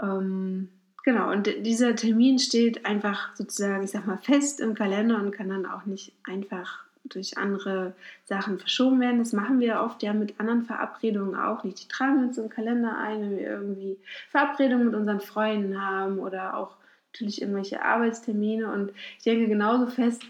ähm, 0.00 0.68
genau, 1.04 1.30
und 1.32 1.46
dieser 1.66 1.96
Termin 1.96 2.38
steht 2.38 2.86
einfach 2.86 3.34
sozusagen, 3.36 3.84
ich 3.84 3.90
sag 3.90 4.06
mal, 4.06 4.18
fest 4.18 4.60
im 4.60 4.74
Kalender 4.74 5.18
und 5.18 5.32
kann 5.32 5.48
dann 5.48 5.66
auch 5.66 5.84
nicht 5.86 6.12
einfach 6.24 6.83
durch 7.04 7.36
andere 7.38 7.94
Sachen 8.24 8.58
verschoben 8.58 9.00
werden. 9.00 9.18
Das 9.18 9.32
machen 9.32 9.60
wir 9.60 9.80
oft 9.80 10.02
ja 10.02 10.12
mit 10.12 10.40
anderen 10.40 10.64
Verabredungen 10.64 11.36
auch 11.36 11.64
nicht. 11.64 11.82
Die 11.82 11.88
tragen 11.88 12.24
uns 12.24 12.38
im 12.38 12.48
Kalender 12.48 12.96
ein, 12.98 13.20
wenn 13.20 13.38
wir 13.38 13.46
irgendwie 13.46 13.98
Verabredungen 14.30 14.86
mit 14.86 14.94
unseren 14.94 15.20
Freunden 15.20 15.80
haben 15.80 16.18
oder 16.18 16.56
auch 16.56 16.76
natürlich 17.12 17.42
irgendwelche 17.42 17.82
Arbeitstermine. 17.82 18.72
Und 18.72 18.92
ich 19.18 19.24
denke, 19.24 19.48
genauso 19.48 19.86
fest 19.86 20.22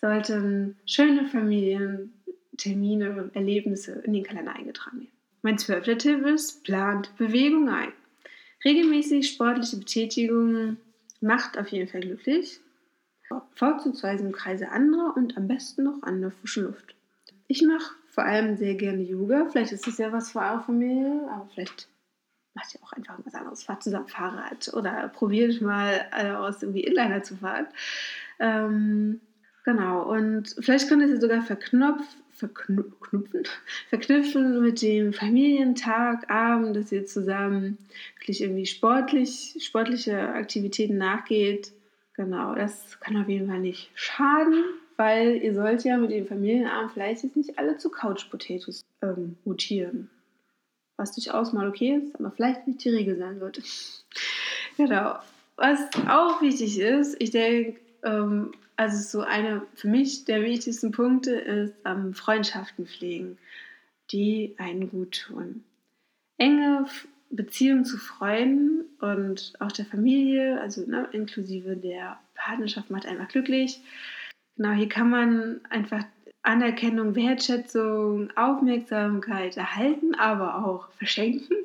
sollten 0.00 0.76
schöne 0.86 1.26
Familientermine 1.26 3.22
und 3.22 3.34
Erlebnisse 3.36 3.92
in 4.04 4.12
den 4.12 4.24
Kalender 4.24 4.54
eingetragen 4.54 5.00
werden. 5.00 5.12
Mein 5.42 5.58
zwölfter 5.58 5.98
Tipp 5.98 6.24
ist, 6.24 6.62
plant 6.62 7.16
Bewegung 7.16 7.68
ein. 7.68 7.92
Regelmäßig 8.64 9.28
sportliche 9.28 9.76
Betätigung 9.76 10.76
macht 11.20 11.58
auf 11.58 11.68
jeden 11.68 11.88
Fall 11.88 12.00
glücklich 12.00 12.60
vorzugsweise 13.54 14.24
im 14.24 14.32
Kreise 14.32 14.70
anderer 14.70 15.16
und 15.16 15.36
am 15.36 15.48
besten 15.48 15.84
noch 15.84 16.02
an 16.02 16.20
der 16.20 16.30
frischen 16.30 16.64
Luft. 16.64 16.94
Ich 17.48 17.62
mache 17.62 17.94
vor 18.12 18.24
allem 18.24 18.56
sehr 18.56 18.74
gerne 18.74 19.02
Yoga. 19.02 19.46
Vielleicht 19.50 19.72
ist 19.72 19.86
das 19.86 19.98
ja 19.98 20.12
was 20.12 20.32
für 20.32 20.40
eure 20.40 20.62
Familie, 20.62 21.28
aber 21.30 21.48
vielleicht 21.52 21.88
macht 22.54 22.74
ihr 22.74 22.82
auch 22.82 22.92
einfach 22.92 23.18
was 23.24 23.34
anderes. 23.34 23.62
Fahrt 23.62 23.82
zusammen 23.82 24.08
Fahrrad 24.08 24.72
oder 24.74 25.08
probiert 25.08 25.60
mal 25.60 26.06
aus, 26.36 26.62
irgendwie 26.62 26.84
Inliner 26.84 27.22
zu 27.22 27.36
fahren. 27.36 27.66
Ähm, 28.38 29.20
genau, 29.64 30.02
und 30.02 30.54
vielleicht 30.58 30.88
könnt 30.88 31.02
ihr 31.02 31.12
es 31.12 31.20
sogar 31.20 31.42
verknopf, 31.42 32.04
verknüpfen, 32.30 33.44
verknüpfen 33.88 34.60
mit 34.60 34.82
dem 34.82 35.12
Familientag, 35.12 36.30
Abend, 36.30 36.76
dass 36.76 36.92
ihr 36.92 37.06
zusammen 37.06 37.78
wirklich 38.16 38.42
irgendwie 38.42 38.66
sportlich, 38.66 39.56
sportliche 39.60 40.28
Aktivitäten 40.28 40.98
nachgeht 40.98 41.72
Genau, 42.14 42.54
das 42.54 43.00
kann 43.00 43.16
auf 43.16 43.28
jeden 43.28 43.48
Fall 43.48 43.60
nicht 43.60 43.90
schaden, 43.94 44.64
weil 44.96 45.36
ihr 45.42 45.54
sollt 45.54 45.84
ja 45.84 45.96
mit 45.96 46.10
dem 46.10 46.26
Familienabend 46.26 46.92
vielleicht 46.92 47.24
jetzt 47.24 47.36
nicht 47.36 47.58
alle 47.58 47.78
zu 47.78 47.90
Couch 47.90 48.30
Potatoes 48.30 48.84
ähm, 49.00 49.36
mutieren. 49.44 50.10
Was 50.96 51.12
durchaus 51.14 51.52
mal 51.52 51.68
okay 51.68 51.96
ist, 51.96 52.14
aber 52.16 52.30
vielleicht 52.30 52.66
nicht 52.66 52.84
die 52.84 52.90
Regel 52.90 53.16
sein 53.16 53.40
wird. 53.40 53.62
genau. 54.76 55.16
Was 55.56 55.80
auch 56.08 56.42
wichtig 56.42 56.78
ist, 56.78 57.16
ich 57.18 57.30
denke, 57.30 57.80
ähm, 58.02 58.52
also 58.76 59.20
so 59.20 59.24
eine 59.24 59.62
für 59.74 59.88
mich 59.88 60.24
der 60.24 60.42
wichtigsten 60.42 60.92
Punkte 60.92 61.32
ist 61.32 61.74
ähm, 61.84 62.14
Freundschaften 62.14 62.86
pflegen, 62.86 63.38
die 64.10 64.54
einen 64.58 64.90
gut 64.90 65.24
tun. 65.26 65.64
Enge 66.36 66.86
Beziehung 67.32 67.84
zu 67.84 67.96
Freunden 67.96 68.84
und 69.00 69.54
auch 69.58 69.72
der 69.72 69.86
Familie, 69.86 70.60
also 70.60 70.88
ne, 70.88 71.08
inklusive 71.12 71.76
der 71.76 72.18
Partnerschaft, 72.34 72.90
macht 72.90 73.06
einfach 73.06 73.28
glücklich. 73.28 73.80
Genau, 74.56 74.72
hier 74.72 74.88
kann 74.88 75.10
man 75.10 75.60
einfach 75.70 76.04
Anerkennung, 76.42 77.14
Wertschätzung, 77.14 78.30
Aufmerksamkeit 78.36 79.56
erhalten, 79.56 80.14
aber 80.14 80.66
auch 80.66 80.90
verschenken. 80.92 81.56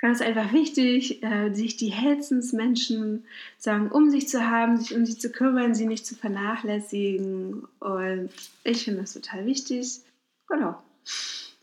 Ganz 0.00 0.22
einfach 0.22 0.52
wichtig, 0.52 1.24
äh, 1.24 1.52
sich 1.52 1.76
die 1.76 1.88
Herzensmenschen 1.88 3.24
sagen, 3.58 3.90
um 3.90 4.10
sich 4.10 4.28
zu 4.28 4.48
haben, 4.48 4.76
sich 4.76 4.96
um 4.96 5.04
sie 5.04 5.18
zu 5.18 5.30
kümmern, 5.30 5.74
sie 5.74 5.86
nicht 5.86 6.06
zu 6.06 6.14
vernachlässigen. 6.14 7.66
Und 7.80 8.30
ich 8.62 8.84
finde 8.84 9.00
das 9.00 9.14
total 9.14 9.44
wichtig. 9.44 10.00
Genau. 10.46 10.80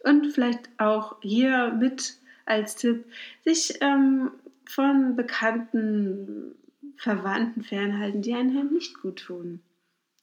Und 0.04 0.28
vielleicht 0.34 0.70
auch 0.78 1.16
hier 1.22 1.74
mit 1.80 2.18
als 2.46 2.76
Tipp, 2.76 3.06
sich 3.44 3.78
ähm, 3.82 4.32
von 4.66 5.16
bekannten 5.16 6.56
Verwandten 6.98 7.64
fernhalten, 7.64 8.22
die 8.22 8.34
einen 8.34 8.58
halt 8.58 8.72
nicht 8.72 9.02
gut 9.02 9.18
tun. 9.18 9.60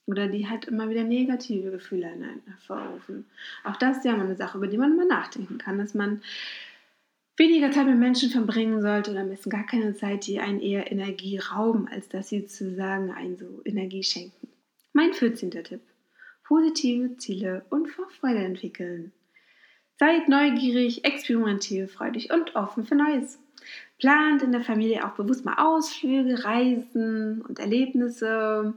Oder 0.05 0.27
die 0.27 0.49
halt 0.49 0.65
immer 0.65 0.89
wieder 0.89 1.03
negative 1.03 1.71
Gefühle 1.71 2.11
in 2.11 2.23
einen 2.23 2.41
hervorrufen. 2.45 3.25
Auch 3.63 3.77
das 3.77 3.97
ist 3.97 4.05
ja 4.05 4.17
mal 4.17 4.25
eine 4.25 4.35
Sache, 4.35 4.57
über 4.57 4.67
die 4.67 4.77
man 4.77 4.97
mal 4.97 5.05
nachdenken 5.05 5.57
kann, 5.57 5.77
dass 5.77 5.93
man 5.93 6.21
weniger 7.37 7.71
Zeit 7.71 7.87
mit 7.87 7.97
Menschen 7.97 8.29
verbringen 8.29 8.81
sollte 8.81 9.11
oder 9.11 9.21
am 9.21 9.29
besten 9.29 9.49
gar 9.49 9.65
keine 9.65 9.95
Zeit, 9.95 10.27
die 10.27 10.39
einen 10.39 10.59
eher 10.59 10.91
Energie 10.91 11.37
rauben, 11.37 11.87
als 11.87 12.09
dass 12.09 12.29
sie 12.29 12.41
sozusagen 12.41 13.11
einen 13.11 13.37
so 13.37 13.61
Energie 13.63 14.03
schenken. 14.03 14.49
Mein 14.91 15.13
14. 15.13 15.51
Tipp. 15.51 15.81
Positive 16.43 17.15
Ziele 17.17 17.65
und 17.69 17.87
Vorfreude 17.87 18.43
entwickeln. 18.43 19.13
Seid 19.99 20.27
neugierig, 20.27 21.05
experimentierfreudig 21.05 22.31
und 22.31 22.55
offen 22.55 22.85
für 22.85 22.95
Neues. 22.95 23.39
Plant 23.99 24.41
in 24.41 24.51
der 24.51 24.61
Familie 24.61 25.05
auch 25.05 25.13
bewusst 25.13 25.45
mal 25.45 25.55
Ausflüge, 25.57 26.43
Reisen 26.43 27.41
und 27.41 27.59
Erlebnisse. 27.59 28.73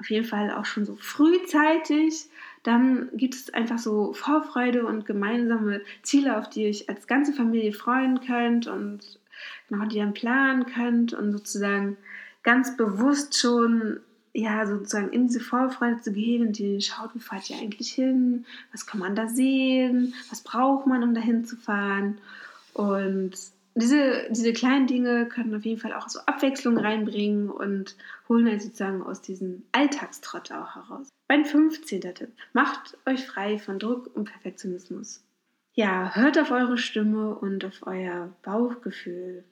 Auf 0.00 0.10
jeden 0.10 0.24
Fall 0.24 0.50
auch 0.50 0.64
schon 0.64 0.86
so 0.86 0.96
frühzeitig. 0.96 2.24
Dann 2.62 3.10
gibt 3.12 3.34
es 3.34 3.54
einfach 3.54 3.78
so 3.78 4.12
Vorfreude 4.12 4.86
und 4.86 5.06
gemeinsame 5.06 5.82
Ziele, 6.02 6.36
auf 6.36 6.48
die 6.48 6.64
ihr 6.64 6.70
euch 6.70 6.88
als 6.88 7.06
ganze 7.06 7.32
Familie 7.32 7.72
freuen 7.72 8.20
könnt 8.20 8.66
und 8.66 9.20
genau, 9.68 9.84
die 9.86 9.98
dann 9.98 10.14
planen 10.14 10.66
könnt 10.66 11.12
und 11.12 11.32
sozusagen 11.32 11.96
ganz 12.42 12.76
bewusst 12.76 13.38
schon 13.38 14.00
ja, 14.32 14.66
sozusagen 14.66 15.10
in 15.10 15.26
diese 15.26 15.40
Vorfreude 15.40 16.00
zu 16.00 16.12
gehen 16.12 16.46
und 16.46 16.58
die 16.58 16.80
schaut, 16.80 17.14
wo 17.14 17.18
fahrt 17.18 17.50
ihr 17.50 17.56
eigentlich 17.56 17.92
hin? 17.92 18.44
Was 18.72 18.86
kann 18.86 19.00
man 19.00 19.14
da 19.14 19.28
sehen? 19.28 20.14
Was 20.28 20.42
braucht 20.42 20.86
man, 20.86 21.02
um 21.02 21.14
dahin 21.14 21.44
zu 21.44 21.56
fahren? 21.56 22.18
Und 22.74 23.32
diese, 23.74 24.28
diese 24.30 24.52
kleinen 24.52 24.86
Dinge 24.86 25.26
können 25.26 25.54
auf 25.54 25.64
jeden 25.64 25.80
Fall 25.80 25.92
auch 25.92 26.08
so 26.08 26.20
Abwechslung 26.20 26.78
reinbringen 26.78 27.50
und 27.50 27.96
holen 28.28 28.46
euch 28.48 28.62
sozusagen 28.62 29.02
aus 29.02 29.20
diesem 29.22 29.62
Alltagstrott 29.72 30.52
auch 30.52 30.74
heraus. 30.74 31.08
Mein 31.28 31.44
15. 31.44 32.00
Tipp. 32.00 32.32
Macht 32.52 32.98
euch 33.06 33.26
frei 33.26 33.58
von 33.58 33.78
Druck 33.78 34.14
und 34.14 34.24
Perfektionismus. 34.24 35.22
Ja, 35.74 36.14
hört 36.14 36.38
auf 36.38 36.50
eure 36.50 36.78
Stimme 36.78 37.34
und 37.36 37.64
auf 37.64 37.86
euer 37.86 38.32
Bauchgefühl. 38.42 39.44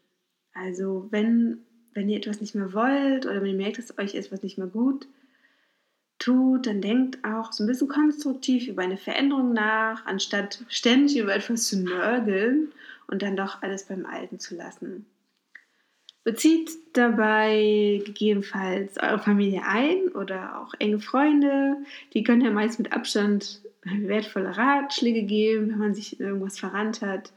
Also 0.52 1.06
wenn 1.10 1.64
wenn 1.94 2.08
ihr 2.08 2.18
etwas 2.18 2.40
nicht 2.40 2.54
mehr 2.54 2.72
wollt 2.72 3.26
oder 3.26 3.42
wenn 3.42 3.50
ihr 3.50 3.56
merkt, 3.56 3.78
dass 3.78 3.98
euch 3.98 4.14
etwas 4.14 4.42
nicht 4.42 4.58
mehr 4.58 4.66
gut 4.66 5.06
tut, 6.18 6.66
dann 6.66 6.80
denkt 6.80 7.24
auch 7.24 7.52
so 7.52 7.62
ein 7.62 7.66
bisschen 7.66 7.88
konstruktiv 7.88 8.68
über 8.68 8.82
eine 8.82 8.96
Veränderung 8.96 9.52
nach, 9.52 10.04
anstatt 10.06 10.64
ständig 10.68 11.18
über 11.18 11.34
etwas 11.34 11.68
zu 11.68 11.80
nörgeln 11.80 12.72
und 13.06 13.22
dann 13.22 13.36
doch 13.36 13.62
alles 13.62 13.84
beim 13.84 14.04
Alten 14.04 14.38
zu 14.38 14.56
lassen. 14.56 15.06
Bezieht 16.24 16.70
dabei 16.92 18.02
gegebenenfalls 18.04 18.98
eure 18.98 19.20
Familie 19.20 19.62
ein 19.66 20.08
oder 20.08 20.60
auch 20.60 20.74
enge 20.78 20.98
Freunde. 20.98 21.76
Die 22.12 22.22
können 22.22 22.42
ja 22.42 22.50
meist 22.50 22.78
mit 22.78 22.92
Abstand 22.92 23.62
wertvolle 23.82 24.56
Ratschläge 24.56 25.22
geben, 25.22 25.70
wenn 25.70 25.78
man 25.78 25.94
sich 25.94 26.18
in 26.18 26.26
irgendwas 26.26 26.58
verrannt 26.58 27.00
hat 27.00 27.32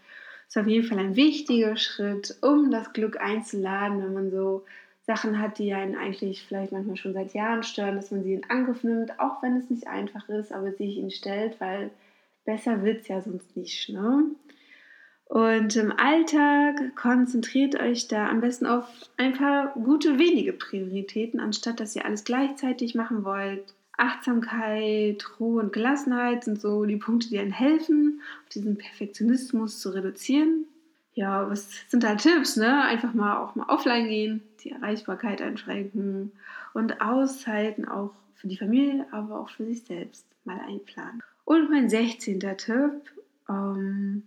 ist 0.52 0.58
auf 0.58 0.68
jeden 0.68 0.86
Fall 0.86 1.00
ein 1.00 1.16
wichtiger 1.16 1.78
Schritt, 1.78 2.36
um 2.42 2.72
das 2.72 2.92
Glück 2.92 3.22
einzuladen, 3.22 4.04
wenn 4.04 4.14
man 4.14 4.32
so 4.32 4.66
Sachen 5.08 5.40
hat, 5.40 5.58
die 5.60 5.74
einen 5.74 5.96
eigentlich 5.96 6.44
vielleicht 6.44 6.74
manchmal 6.74 6.98
schon 6.98 7.14
seit 7.14 7.34
Jahren 7.34 7.64
stören, 7.64 7.96
dass 7.96 8.12
man 8.12 8.24
sie 8.24 8.34
in 8.34 8.44
Angriff 8.50 8.84
nimmt, 8.84 9.18
auch 9.18 9.42
wenn 9.42 9.56
es 9.56 9.70
nicht 9.70 9.88
einfach 9.88 10.28
ist, 10.28 10.52
aber 10.52 10.74
sich 10.74 10.98
ihnen 10.98 11.10
stellt, 11.10 11.62
weil 11.62 11.90
besser 12.44 12.84
wird 12.84 13.00
es 13.00 13.08
ja 13.08 13.22
sonst 13.22 13.56
nicht. 13.56 13.88
Ne? 13.88 14.26
Und 15.24 15.74
im 15.78 15.94
Alltag 15.94 16.98
konzentriert 16.98 17.80
euch 17.80 18.10
da 18.10 18.28
am 18.28 18.42
besten 18.42 18.66
auf 18.66 18.84
ein 19.16 19.32
paar 19.32 19.74
gute, 19.76 20.20
wenige 20.20 20.52
Prioritäten, 20.52 21.40
anstatt 21.40 21.80
dass 21.80 21.96
ihr 21.96 22.04
alles 22.04 22.26
gleichzeitig 22.26 22.94
machen 22.94 23.24
wollt. 23.24 23.74
Achtsamkeit, 24.02 25.24
Ruhe 25.40 25.62
und 25.62 25.74
Gelassenheit 25.74 26.44
sind 26.44 26.60
so 26.60 26.86
die 26.86 26.98
Punkte, 26.98 27.30
die 27.30 27.40
einem 27.40 27.52
helfen, 27.52 28.22
diesen 28.54 28.78
Perfektionismus 28.78 29.80
zu 29.80 29.90
reduzieren. 29.92 30.66
Ja, 31.14 31.50
was 31.50 31.70
sind 31.88 32.04
da 32.04 32.16
Tipps? 32.16 32.58
Ne? 32.58 32.84
Einfach 32.84 33.14
mal 33.14 33.38
auch 33.38 33.56
mal 33.56 33.68
offline 33.70 34.08
gehen, 34.08 34.42
die 34.64 34.72
Erreichbarkeit 34.72 35.42
einschränken 35.42 36.32
und 36.74 37.02
Auszeiten 37.02 37.88
auch 37.88 38.14
für 38.36 38.48
die 38.48 38.58
Familie, 38.58 39.06
aber 39.12 39.40
auch 39.40 39.50
für 39.50 39.66
sich 39.66 39.84
selbst 39.84 40.26
mal 40.46 40.60
einplanen. 40.68 41.22
Und 41.46 41.70
mein 41.70 41.90
16. 41.90 42.40
Tipp, 42.40 43.12
ähm, 43.50 44.24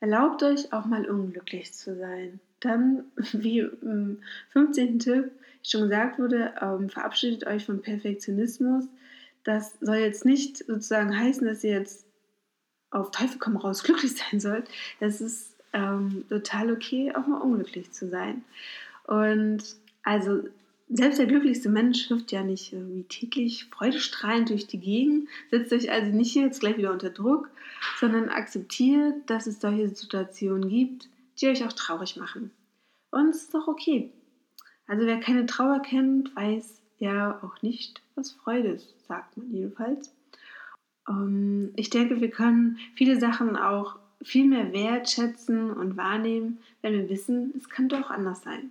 erlaubt 0.00 0.42
euch 0.42 0.72
auch 0.72 0.86
mal 0.86 1.08
unglücklich 1.08 1.72
zu 1.72 1.96
sein. 1.96 2.40
Dann, 2.60 3.04
wie 3.32 3.60
im 3.60 4.18
15. 4.50 4.98
Tipp 4.98 5.30
schon 5.62 5.82
gesagt 5.82 6.18
wurde, 6.18 6.54
ähm, 6.60 6.88
verabschiedet 6.88 7.46
euch 7.46 7.66
vom 7.66 7.80
Perfektionismus. 7.82 8.84
Das 9.44 9.76
soll 9.80 9.96
jetzt 9.96 10.24
nicht 10.24 10.58
sozusagen 10.58 11.16
heißen, 11.16 11.46
dass 11.46 11.64
ihr 11.64 11.72
jetzt 11.72 12.06
auf 12.90 13.10
Teufel 13.10 13.38
komm 13.38 13.56
raus 13.56 13.82
glücklich 13.82 14.16
sein 14.30 14.40
sollt. 14.40 14.68
Das 15.00 15.20
ist 15.20 15.56
ähm, 15.72 16.24
total 16.28 16.72
okay, 16.72 17.12
auch 17.14 17.26
mal 17.26 17.40
unglücklich 17.40 17.92
zu 17.92 18.08
sein. 18.08 18.44
Und 19.04 19.62
also 20.02 20.42
selbst 20.88 21.18
der 21.18 21.26
glücklichste 21.26 21.68
Mensch 21.68 22.08
hüpft 22.08 22.32
ja 22.32 22.42
nicht 22.42 22.72
wie 22.72 23.02
täglich 23.04 23.66
freudestrahlend 23.66 24.50
durch 24.50 24.66
die 24.66 24.78
Gegend, 24.78 25.28
setzt 25.50 25.72
euch 25.72 25.90
also 25.90 26.10
nicht 26.12 26.34
jetzt 26.34 26.60
gleich 26.60 26.78
wieder 26.78 26.92
unter 26.92 27.10
Druck, 27.10 27.50
sondern 27.98 28.28
akzeptiert, 28.28 29.14
dass 29.26 29.46
es 29.46 29.60
solche 29.60 29.88
Situationen 29.88 30.68
gibt, 30.68 31.08
die 31.40 31.48
euch 31.48 31.64
auch 31.64 31.72
traurig 31.72 32.16
machen. 32.16 32.50
Und 33.10 33.30
es 33.30 33.42
ist 33.42 33.54
doch 33.54 33.66
okay. 33.66 34.10
Also 34.86 35.06
wer 35.06 35.18
keine 35.20 35.46
Trauer 35.46 35.82
kennt, 35.82 36.34
weiß 36.36 36.80
ja 36.98 37.40
auch 37.42 37.60
nicht, 37.62 38.02
was 38.14 38.32
Freude 38.32 38.68
ist, 38.68 38.94
sagt 39.06 39.36
man 39.36 39.52
jedenfalls. 39.52 40.14
Ähm, 41.08 41.72
ich 41.76 41.90
denke, 41.90 42.20
wir 42.20 42.30
können 42.30 42.78
viele 42.94 43.18
Sachen 43.18 43.56
auch 43.56 43.98
viel 44.22 44.46
mehr 44.46 44.72
wertschätzen 44.72 45.70
und 45.72 45.96
wahrnehmen, 45.96 46.58
wenn 46.82 46.94
wir 46.94 47.08
wissen, 47.08 47.52
es 47.56 47.68
könnte 47.68 47.98
auch 47.98 48.10
anders 48.10 48.42
sein. 48.42 48.70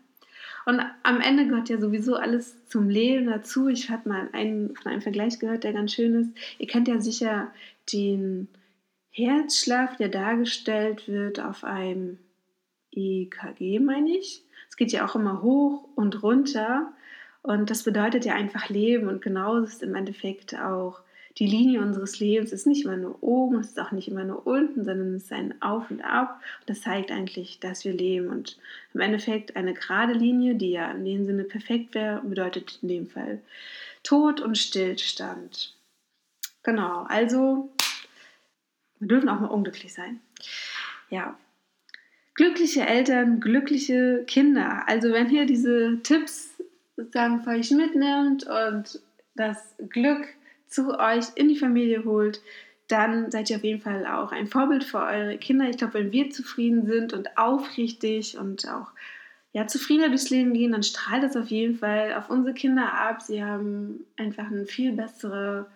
Und 0.65 0.81
am 1.03 1.21
Ende 1.21 1.47
gehört 1.47 1.69
ja 1.69 1.79
sowieso 1.79 2.15
alles 2.15 2.67
zum 2.67 2.89
Leben 2.89 3.27
dazu. 3.27 3.67
Ich 3.67 3.91
hatte 3.91 4.09
mal 4.09 4.29
einen, 4.31 4.75
von 4.75 4.91
einem 4.91 5.01
Vergleich 5.01 5.37
gehört, 5.39 5.63
der 5.63 5.73
ganz 5.73 5.93
schön 5.93 6.15
ist. 6.15 6.31
Ihr 6.57 6.67
kennt 6.67 6.87
ja 6.87 6.99
sicher 6.99 7.53
den 7.93 8.47
Herzschlag, 9.11 9.97
der 9.97 10.09
dargestellt 10.09 11.07
wird 11.07 11.39
auf 11.39 11.63
einem 11.63 12.17
EKG, 12.91 13.79
meine 13.79 14.17
ich. 14.17 14.44
Es 14.75 14.77
geht 14.77 14.91
ja 14.91 15.05
auch 15.05 15.15
immer 15.15 15.41
hoch 15.41 15.87
und 15.95 16.21
runter. 16.21 16.91
Und 17.43 17.69
das 17.69 17.83
bedeutet 17.83 18.25
ja 18.25 18.33
einfach 18.33 18.67
Leben. 18.67 19.07
Und 19.07 19.21
genauso 19.21 19.63
ist 19.63 19.81
im 19.81 19.95
Endeffekt 19.95 20.53
auch 20.53 20.99
die 21.37 21.47
Linie 21.47 21.79
unseres 21.79 22.19
Lebens 22.19 22.51
ist 22.51 22.67
nicht 22.67 22.83
immer 22.83 22.97
nur 22.97 23.23
oben, 23.23 23.59
es 23.59 23.69
ist 23.69 23.79
auch 23.79 23.93
nicht 23.93 24.09
immer 24.09 24.25
nur 24.25 24.45
unten, 24.45 24.83
sondern 24.83 25.15
es 25.15 25.23
ist 25.23 25.31
ein 25.31 25.61
Auf 25.61 25.89
und 25.89 26.01
Ab. 26.01 26.41
Und 26.59 26.69
das 26.69 26.81
zeigt 26.81 27.09
eigentlich, 27.09 27.61
dass 27.61 27.85
wir 27.85 27.93
leben. 27.93 28.27
Und 28.27 28.57
im 28.93 28.99
Endeffekt 28.99 29.55
eine 29.55 29.73
gerade 29.73 30.11
Linie, 30.11 30.55
die 30.55 30.71
ja 30.71 30.91
in 30.91 31.05
dem 31.05 31.25
Sinne 31.25 31.45
perfekt 31.45 31.95
wäre, 31.95 32.21
bedeutet 32.21 32.79
in 32.81 32.89
dem 32.89 33.07
Fall 33.07 33.41
Tod 34.03 34.41
und 34.41 34.57
Stillstand. 34.57 35.73
Genau, 36.63 37.05
also 37.07 37.69
wir 38.99 39.07
dürfen 39.07 39.29
auch 39.29 39.39
mal 39.39 39.47
unglücklich 39.47 39.93
sein. 39.93 40.19
Ja, 41.09 41.37
glückliche 42.35 42.85
Eltern, 42.85 43.39
glückliche 43.39 44.23
Kinder. 44.27 44.83
Also 44.87 45.11
wenn 45.11 45.29
ihr 45.29 45.45
diese 45.45 45.99
Tipps 46.03 46.49
sozusagen 46.95 47.41
für 47.41 47.51
euch 47.51 47.71
mitnimmt 47.71 48.45
und 48.45 49.01
das 49.35 49.75
Glück 49.89 50.27
zu 50.67 50.99
euch 50.99 51.25
in 51.35 51.47
die 51.47 51.57
Familie 51.57 52.05
holt, 52.05 52.41
dann 52.87 53.31
seid 53.31 53.49
ihr 53.49 53.57
auf 53.57 53.63
jeden 53.63 53.81
Fall 53.81 54.05
auch 54.05 54.31
ein 54.31 54.47
Vorbild 54.47 54.83
für 54.83 54.99
eure 54.99 55.37
Kinder. 55.37 55.69
Ich 55.69 55.77
glaube, 55.77 55.95
wenn 55.95 56.11
wir 56.11 56.29
zufrieden 56.29 56.85
sind 56.85 57.13
und 57.13 57.37
aufrichtig 57.37 58.37
und 58.37 58.69
auch 58.69 58.91
ja, 59.53 59.65
zufriedener 59.67 60.09
durchs 60.09 60.29
Leben 60.29 60.53
gehen, 60.53 60.73
dann 60.73 60.83
strahlt 60.83 61.23
das 61.23 61.37
auf 61.37 61.47
jeden 61.47 61.77
Fall 61.77 62.13
auf 62.13 62.29
unsere 62.29 62.53
Kinder 62.53 62.93
ab. 62.93 63.21
Sie 63.21 63.43
haben 63.43 64.05
einfach 64.17 64.47
eine 64.47 64.65
viel 64.65 64.91
bessere 64.91 65.67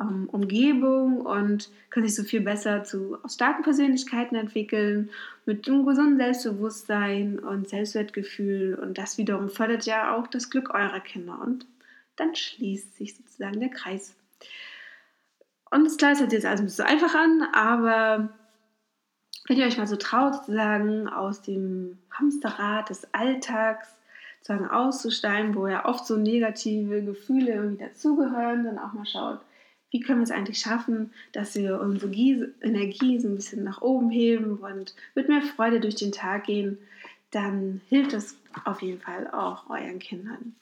ähm, 0.00 0.28
Umgebung 0.30 1.20
und 1.20 1.70
können 1.90 2.06
sich 2.06 2.16
so 2.16 2.24
viel 2.24 2.40
besser 2.40 2.84
zu 2.84 3.18
starken 3.26 3.62
Persönlichkeiten 3.62 4.36
entwickeln, 4.36 5.10
mit 5.46 5.68
einem 5.68 5.86
gesunden 5.86 6.18
Selbstbewusstsein 6.18 7.38
und 7.38 7.68
Selbstwertgefühl. 7.68 8.74
Und 8.74 8.98
das 8.98 9.18
wiederum 9.18 9.48
fördert 9.48 9.86
ja 9.86 10.14
auch 10.14 10.26
das 10.26 10.50
Glück 10.50 10.72
eurer 10.74 11.00
Kinder. 11.00 11.40
Und 11.40 11.66
dann 12.16 12.34
schließt 12.34 12.96
sich 12.96 13.16
sozusagen 13.16 13.60
der 13.60 13.70
Kreis. 13.70 14.14
Und 15.70 15.84
das 15.84 15.96
klar, 15.96 16.12
es 16.12 16.20
hört 16.20 16.30
sich 16.30 16.38
jetzt 16.38 16.46
alles 16.46 16.60
ein 16.60 16.66
bisschen 16.66 16.86
einfach 16.86 17.14
an, 17.14 17.48
aber 17.52 18.28
wenn 19.46 19.58
ihr 19.58 19.66
euch 19.66 19.76
mal 19.76 19.86
so 19.86 19.96
traut, 19.96 20.34
sozusagen 20.34 21.08
aus 21.08 21.42
dem 21.42 21.98
Hamsterrad 22.10 22.90
des 22.90 23.12
Alltags 23.12 23.88
sozusagen 24.40 24.68
auszusteigen, 24.68 25.54
wo 25.54 25.66
ja 25.66 25.84
oft 25.86 26.06
so 26.06 26.16
negative 26.16 27.02
Gefühle 27.02 27.54
irgendwie 27.54 27.84
dazugehören, 27.84 28.64
dann 28.64 28.78
auch 28.78 28.92
mal 28.92 29.06
schaut, 29.06 29.40
wie 29.94 30.00
können 30.00 30.18
wir 30.18 30.24
es 30.24 30.32
eigentlich 30.32 30.58
schaffen, 30.58 31.12
dass 31.30 31.54
wir 31.54 31.80
unsere 31.80 32.10
Energie 32.10 33.20
so 33.20 33.28
ein 33.28 33.36
bisschen 33.36 33.62
nach 33.62 33.80
oben 33.80 34.10
heben 34.10 34.56
und 34.56 34.92
mit 35.14 35.28
mehr 35.28 35.40
Freude 35.40 35.78
durch 35.78 35.94
den 35.94 36.10
Tag 36.10 36.46
gehen, 36.46 36.78
dann 37.30 37.80
hilft 37.88 38.12
das 38.12 38.36
auf 38.64 38.82
jeden 38.82 39.00
Fall 39.00 39.30
auch 39.30 39.70
euren 39.70 40.00
Kindern. 40.00 40.56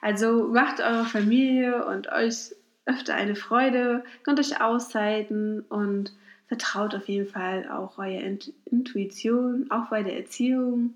Also 0.00 0.48
macht 0.48 0.80
eurer 0.80 1.04
Familie 1.04 1.84
und 1.84 2.10
euch 2.10 2.54
öfter 2.86 3.14
eine 3.14 3.36
Freude, 3.36 4.02
könnt 4.22 4.40
euch 4.40 4.62
Auszeiten 4.62 5.60
und 5.68 6.14
vertraut 6.46 6.94
auf 6.94 7.06
jeden 7.06 7.28
Fall 7.28 7.68
auch 7.68 7.98
eurer 7.98 8.22
Intuition, 8.64 9.66
auch 9.70 9.90
bei 9.90 10.02
der 10.02 10.16
Erziehung. 10.16 10.94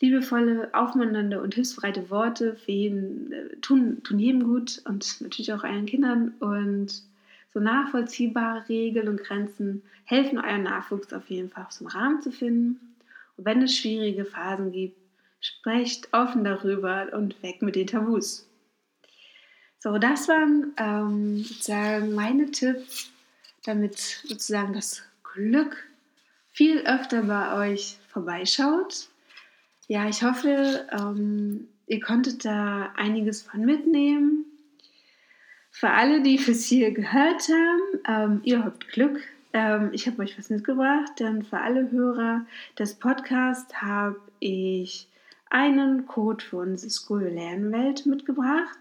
Liebevolle, 0.00 0.70
aufmunternde 0.72 1.40
und 1.40 1.54
hilfsbereite 1.54 2.10
Worte 2.10 2.56
für 2.56 2.72
jeden, 2.72 3.32
äh, 3.32 3.56
tun, 3.60 4.02
tun 4.02 4.18
jedem 4.18 4.44
gut 4.44 4.82
und 4.84 5.20
natürlich 5.20 5.52
auch 5.52 5.64
euren 5.64 5.86
Kindern. 5.86 6.34
Und 6.40 7.02
so 7.52 7.60
nachvollziehbare 7.60 8.68
Regeln 8.68 9.08
und 9.08 9.22
Grenzen 9.22 9.82
helfen 10.04 10.38
euren 10.38 10.64
Nachwuchs 10.64 11.12
auf 11.12 11.30
jeden 11.30 11.50
Fall 11.50 11.66
zum 11.70 11.86
Rahmen 11.86 12.20
zu 12.20 12.32
finden. 12.32 12.80
Und 13.36 13.44
wenn 13.44 13.62
es 13.62 13.76
schwierige 13.76 14.24
Phasen 14.24 14.72
gibt, 14.72 14.96
Sprecht 15.44 16.08
offen 16.14 16.42
darüber 16.42 17.08
und 17.12 17.42
weg 17.42 17.60
mit 17.60 17.76
den 17.76 17.86
Tabus. 17.86 18.48
So, 19.78 19.98
das 19.98 20.26
waren 20.26 20.72
ähm, 20.78 21.44
sozusagen 21.44 22.14
meine 22.14 22.50
Tipps, 22.50 23.10
damit 23.64 23.98
sozusagen 23.98 24.72
das 24.72 25.02
Glück 25.22 25.76
viel 26.50 26.78
öfter 26.86 27.24
bei 27.24 27.72
euch 27.72 27.98
vorbeischaut. 28.08 29.10
Ja, 29.86 30.08
ich 30.08 30.22
hoffe, 30.22 30.86
ähm, 30.92 31.68
ihr 31.86 32.00
konntet 32.00 32.44
da 32.44 32.92
einiges 32.96 33.42
von 33.42 33.64
mitnehmen. 33.64 34.46
Für 35.70 35.90
alle, 35.90 36.22
die 36.22 36.38
fürs 36.38 36.64
hier 36.64 36.92
gehört 36.92 37.48
haben, 37.48 38.00
ähm, 38.08 38.40
ihr 38.44 38.64
habt 38.64 38.88
Glück. 38.88 39.20
Ähm, 39.52 39.90
ich 39.92 40.06
habe 40.06 40.22
euch 40.22 40.38
was 40.38 40.48
mitgebracht, 40.48 41.12
denn 41.18 41.42
für 41.42 41.58
alle 41.58 41.90
Hörer 41.90 42.46
des 42.78 42.94
Podcasts 42.94 43.74
habe 43.82 44.16
ich 44.40 45.06
einen 45.50 46.06
Code 46.06 46.42
für 46.42 46.58
unsere 46.58 46.90
School 46.90 47.24
Lernwelt 47.24 48.06
mitgebracht. 48.06 48.78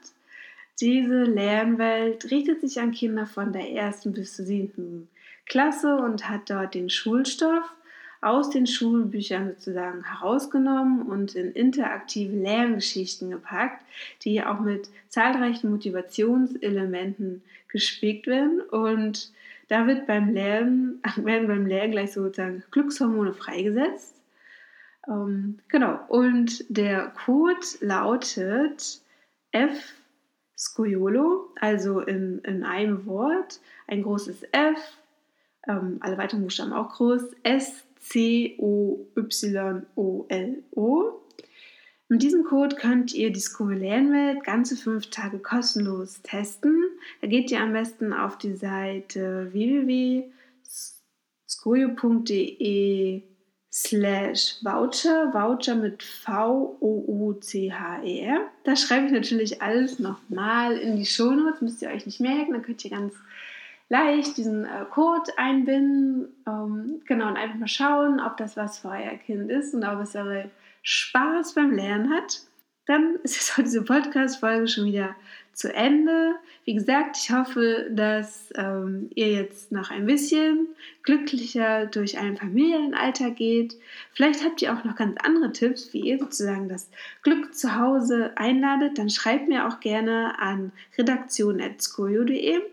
Diese 0.79 1.23
Lernwelt 1.23 2.31
richtet 2.31 2.61
sich 2.61 2.79
an 2.79 2.91
Kinder 2.91 3.25
von 3.25 3.51
der 3.51 3.69
ersten 3.71 4.13
bis 4.13 4.37
zur 4.37 4.45
siebten 4.45 5.09
Klasse 5.47 5.97
und 5.97 6.29
hat 6.29 6.49
dort 6.49 6.73
den 6.75 6.89
Schulstoff 6.89 7.73
aus 8.23 8.49
den 8.49 8.67
Schulbüchern 8.67 9.49
sozusagen 9.49 10.03
herausgenommen 10.03 11.03
und 11.03 11.35
in 11.35 11.51
interaktive 11.51 12.35
Lerngeschichten 12.35 13.29
gepackt, 13.29 13.83
die 14.23 14.43
auch 14.43 14.59
mit 14.59 14.89
zahlreichen 15.09 15.69
Motivationselementen 15.71 17.43
gespickt 17.67 18.27
werden. 18.27 18.61
Und 18.61 19.31
da 19.67 19.87
wird 19.87 20.07
beim 20.07 20.33
Lernen, 20.33 21.01
werden 21.17 21.47
beim 21.47 21.65
Lernen 21.65 21.91
gleich 21.91 22.13
sozusagen 22.13 22.63
Glückshormone 22.71 23.33
freigesetzt. 23.33 24.15
Ähm, 25.07 25.59
genau, 25.67 25.99
und 26.07 26.65
der 26.69 27.13
Code 27.25 27.65
lautet 27.81 29.01
F 29.51 29.95
Scoiolo, 30.57 31.49
also 31.59 31.99
in, 31.99 32.39
in 32.39 32.63
einem 32.63 33.05
Wort, 33.05 33.59
ein 33.87 34.03
großes 34.03 34.43
F, 34.51 34.97
ähm, 35.67 35.97
alle 35.99 36.17
weiteren 36.17 36.41
Buchstaben 36.43 36.73
auch 36.73 36.93
groß, 36.93 37.23
S 37.43 37.83
C 38.03 38.55
O 38.59 39.07
Y 39.15 39.85
O 39.95 40.25
L 40.29 40.63
O. 40.71 41.21
Mit 42.09 42.21
diesem 42.21 42.43
Code 42.43 42.75
könnt 42.75 43.13
ihr 43.13 43.31
die 43.31 43.41
Lernwelt 43.59 44.43
ganze 44.43 44.75
fünf 44.75 45.09
Tage 45.09 45.39
kostenlos 45.39 46.21
testen. 46.21 46.83
Da 47.21 47.27
geht 47.27 47.49
ihr 47.49 47.61
am 47.61 47.73
besten 47.73 48.13
auf 48.13 48.37
die 48.37 48.55
Seite 48.55 49.49
www.skojo.de 49.51 50.33
slash 53.71 54.57
Voucher, 54.61 55.33
Voucher 55.33 55.75
mit 55.75 56.03
V-O-U-C-H-E-R. 56.03 56.81
Da 58.63 58.75
schreibe 58.75 59.07
ich 59.07 59.11
natürlich 59.11 59.63
alles 59.63 59.97
nochmal 59.97 60.77
in 60.77 60.97
die 60.97 61.07
Shownotes, 61.07 61.61
müsst 61.61 61.81
ihr 61.81 61.89
euch 61.89 62.05
nicht 62.05 62.19
merken, 62.19 62.51
dann 62.51 62.61
könnt 62.61 62.85
ihr 62.85 62.91
ganz 62.91 63.15
leicht 63.89 64.37
diesen 64.37 64.65
äh, 64.65 64.85
Code 64.89 65.31
einbinden, 65.37 66.27
ähm, 66.47 67.01
genau, 67.05 67.27
und 67.27 67.37
einfach 67.37 67.57
mal 67.57 67.67
schauen, 67.67 68.19
ob 68.19 68.37
das 68.37 68.57
was 68.57 68.79
für 68.79 68.89
euer 68.89 69.17
Kind 69.17 69.51
ist 69.51 69.73
und 69.73 69.83
ob 69.83 70.01
es 70.01 70.15
eure 70.15 70.49
Spaß 70.81 71.53
beim 71.53 71.71
Lernen 71.71 72.09
hat. 72.09 72.41
Dann 72.85 73.15
ist 73.23 73.35
jetzt 73.35 73.57
heute 73.57 73.63
diese 73.63 73.83
Podcast-Folge 73.83 74.67
schon 74.67 74.85
wieder 74.85 75.15
zu 75.53 75.73
Ende. 75.73 76.33
Wie 76.65 76.73
gesagt, 76.73 77.17
ich 77.17 77.31
hoffe, 77.31 77.87
dass 77.91 78.49
ähm, 78.55 79.09
ihr 79.13 79.31
jetzt 79.31 79.71
noch 79.71 79.91
ein 79.91 80.05
bisschen 80.05 80.67
glücklicher 81.03 81.85
durch 81.85 82.17
einen 82.17 82.37
Familienalltag 82.37 83.35
geht. 83.35 83.75
Vielleicht 84.13 84.43
habt 84.43 84.61
ihr 84.61 84.73
auch 84.73 84.83
noch 84.83 84.95
ganz 84.95 85.15
andere 85.23 85.51
Tipps, 85.51 85.93
wie 85.93 85.99
ihr 85.99 86.17
sozusagen 86.17 86.69
das 86.69 86.89
Glück 87.21 87.53
zu 87.53 87.75
Hause 87.75 88.31
einladet. 88.35 88.97
Dann 88.97 89.09
schreibt 89.09 89.47
mir 89.47 89.67
auch 89.67 89.79
gerne 89.79 90.39
an 90.39 90.71
redaktion.skojo.de. 90.97 92.72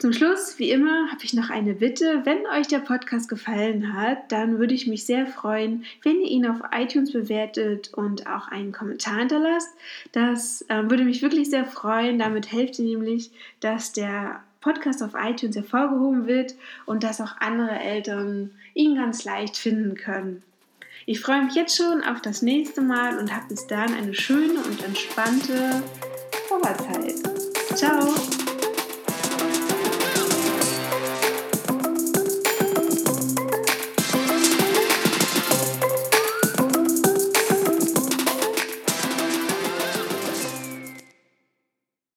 Zum 0.00 0.12
Schluss, 0.12 0.60
wie 0.60 0.70
immer, 0.70 1.10
habe 1.10 1.24
ich 1.24 1.34
noch 1.34 1.50
eine 1.50 1.74
Bitte. 1.74 2.20
Wenn 2.22 2.46
euch 2.46 2.68
der 2.68 2.78
Podcast 2.78 3.28
gefallen 3.28 3.94
hat, 3.94 4.30
dann 4.30 4.60
würde 4.60 4.72
ich 4.72 4.86
mich 4.86 5.04
sehr 5.04 5.26
freuen, 5.26 5.84
wenn 6.04 6.20
ihr 6.20 6.30
ihn 6.30 6.46
auf 6.46 6.60
iTunes 6.72 7.10
bewertet 7.10 7.92
und 7.94 8.28
auch 8.28 8.46
einen 8.46 8.70
Kommentar 8.70 9.18
hinterlasst. 9.18 9.70
Das 10.12 10.64
äh, 10.68 10.88
würde 10.88 11.04
mich 11.04 11.20
wirklich 11.20 11.50
sehr 11.50 11.64
freuen. 11.64 12.20
Damit 12.20 12.52
helft 12.52 12.78
ihr 12.78 12.84
nämlich, 12.84 13.32
dass 13.58 13.92
der 13.92 14.44
Podcast 14.60 15.02
auf 15.02 15.14
iTunes 15.20 15.56
hervorgehoben 15.56 16.28
wird 16.28 16.54
und 16.86 17.02
dass 17.02 17.20
auch 17.20 17.36
andere 17.40 17.80
Eltern 17.80 18.52
ihn 18.74 18.94
ganz 18.94 19.24
leicht 19.24 19.56
finden 19.56 19.96
können. 19.96 20.44
Ich 21.06 21.18
freue 21.18 21.42
mich 21.42 21.56
jetzt 21.56 21.76
schon 21.76 22.04
auf 22.04 22.22
das 22.22 22.42
nächste 22.42 22.82
Mal 22.82 23.18
und 23.18 23.34
habe 23.34 23.48
bis 23.48 23.66
dann 23.66 23.92
eine 23.92 24.14
schöne 24.14 24.62
und 24.62 24.84
entspannte 24.84 25.82
Vorwärtszeit. 26.46 27.27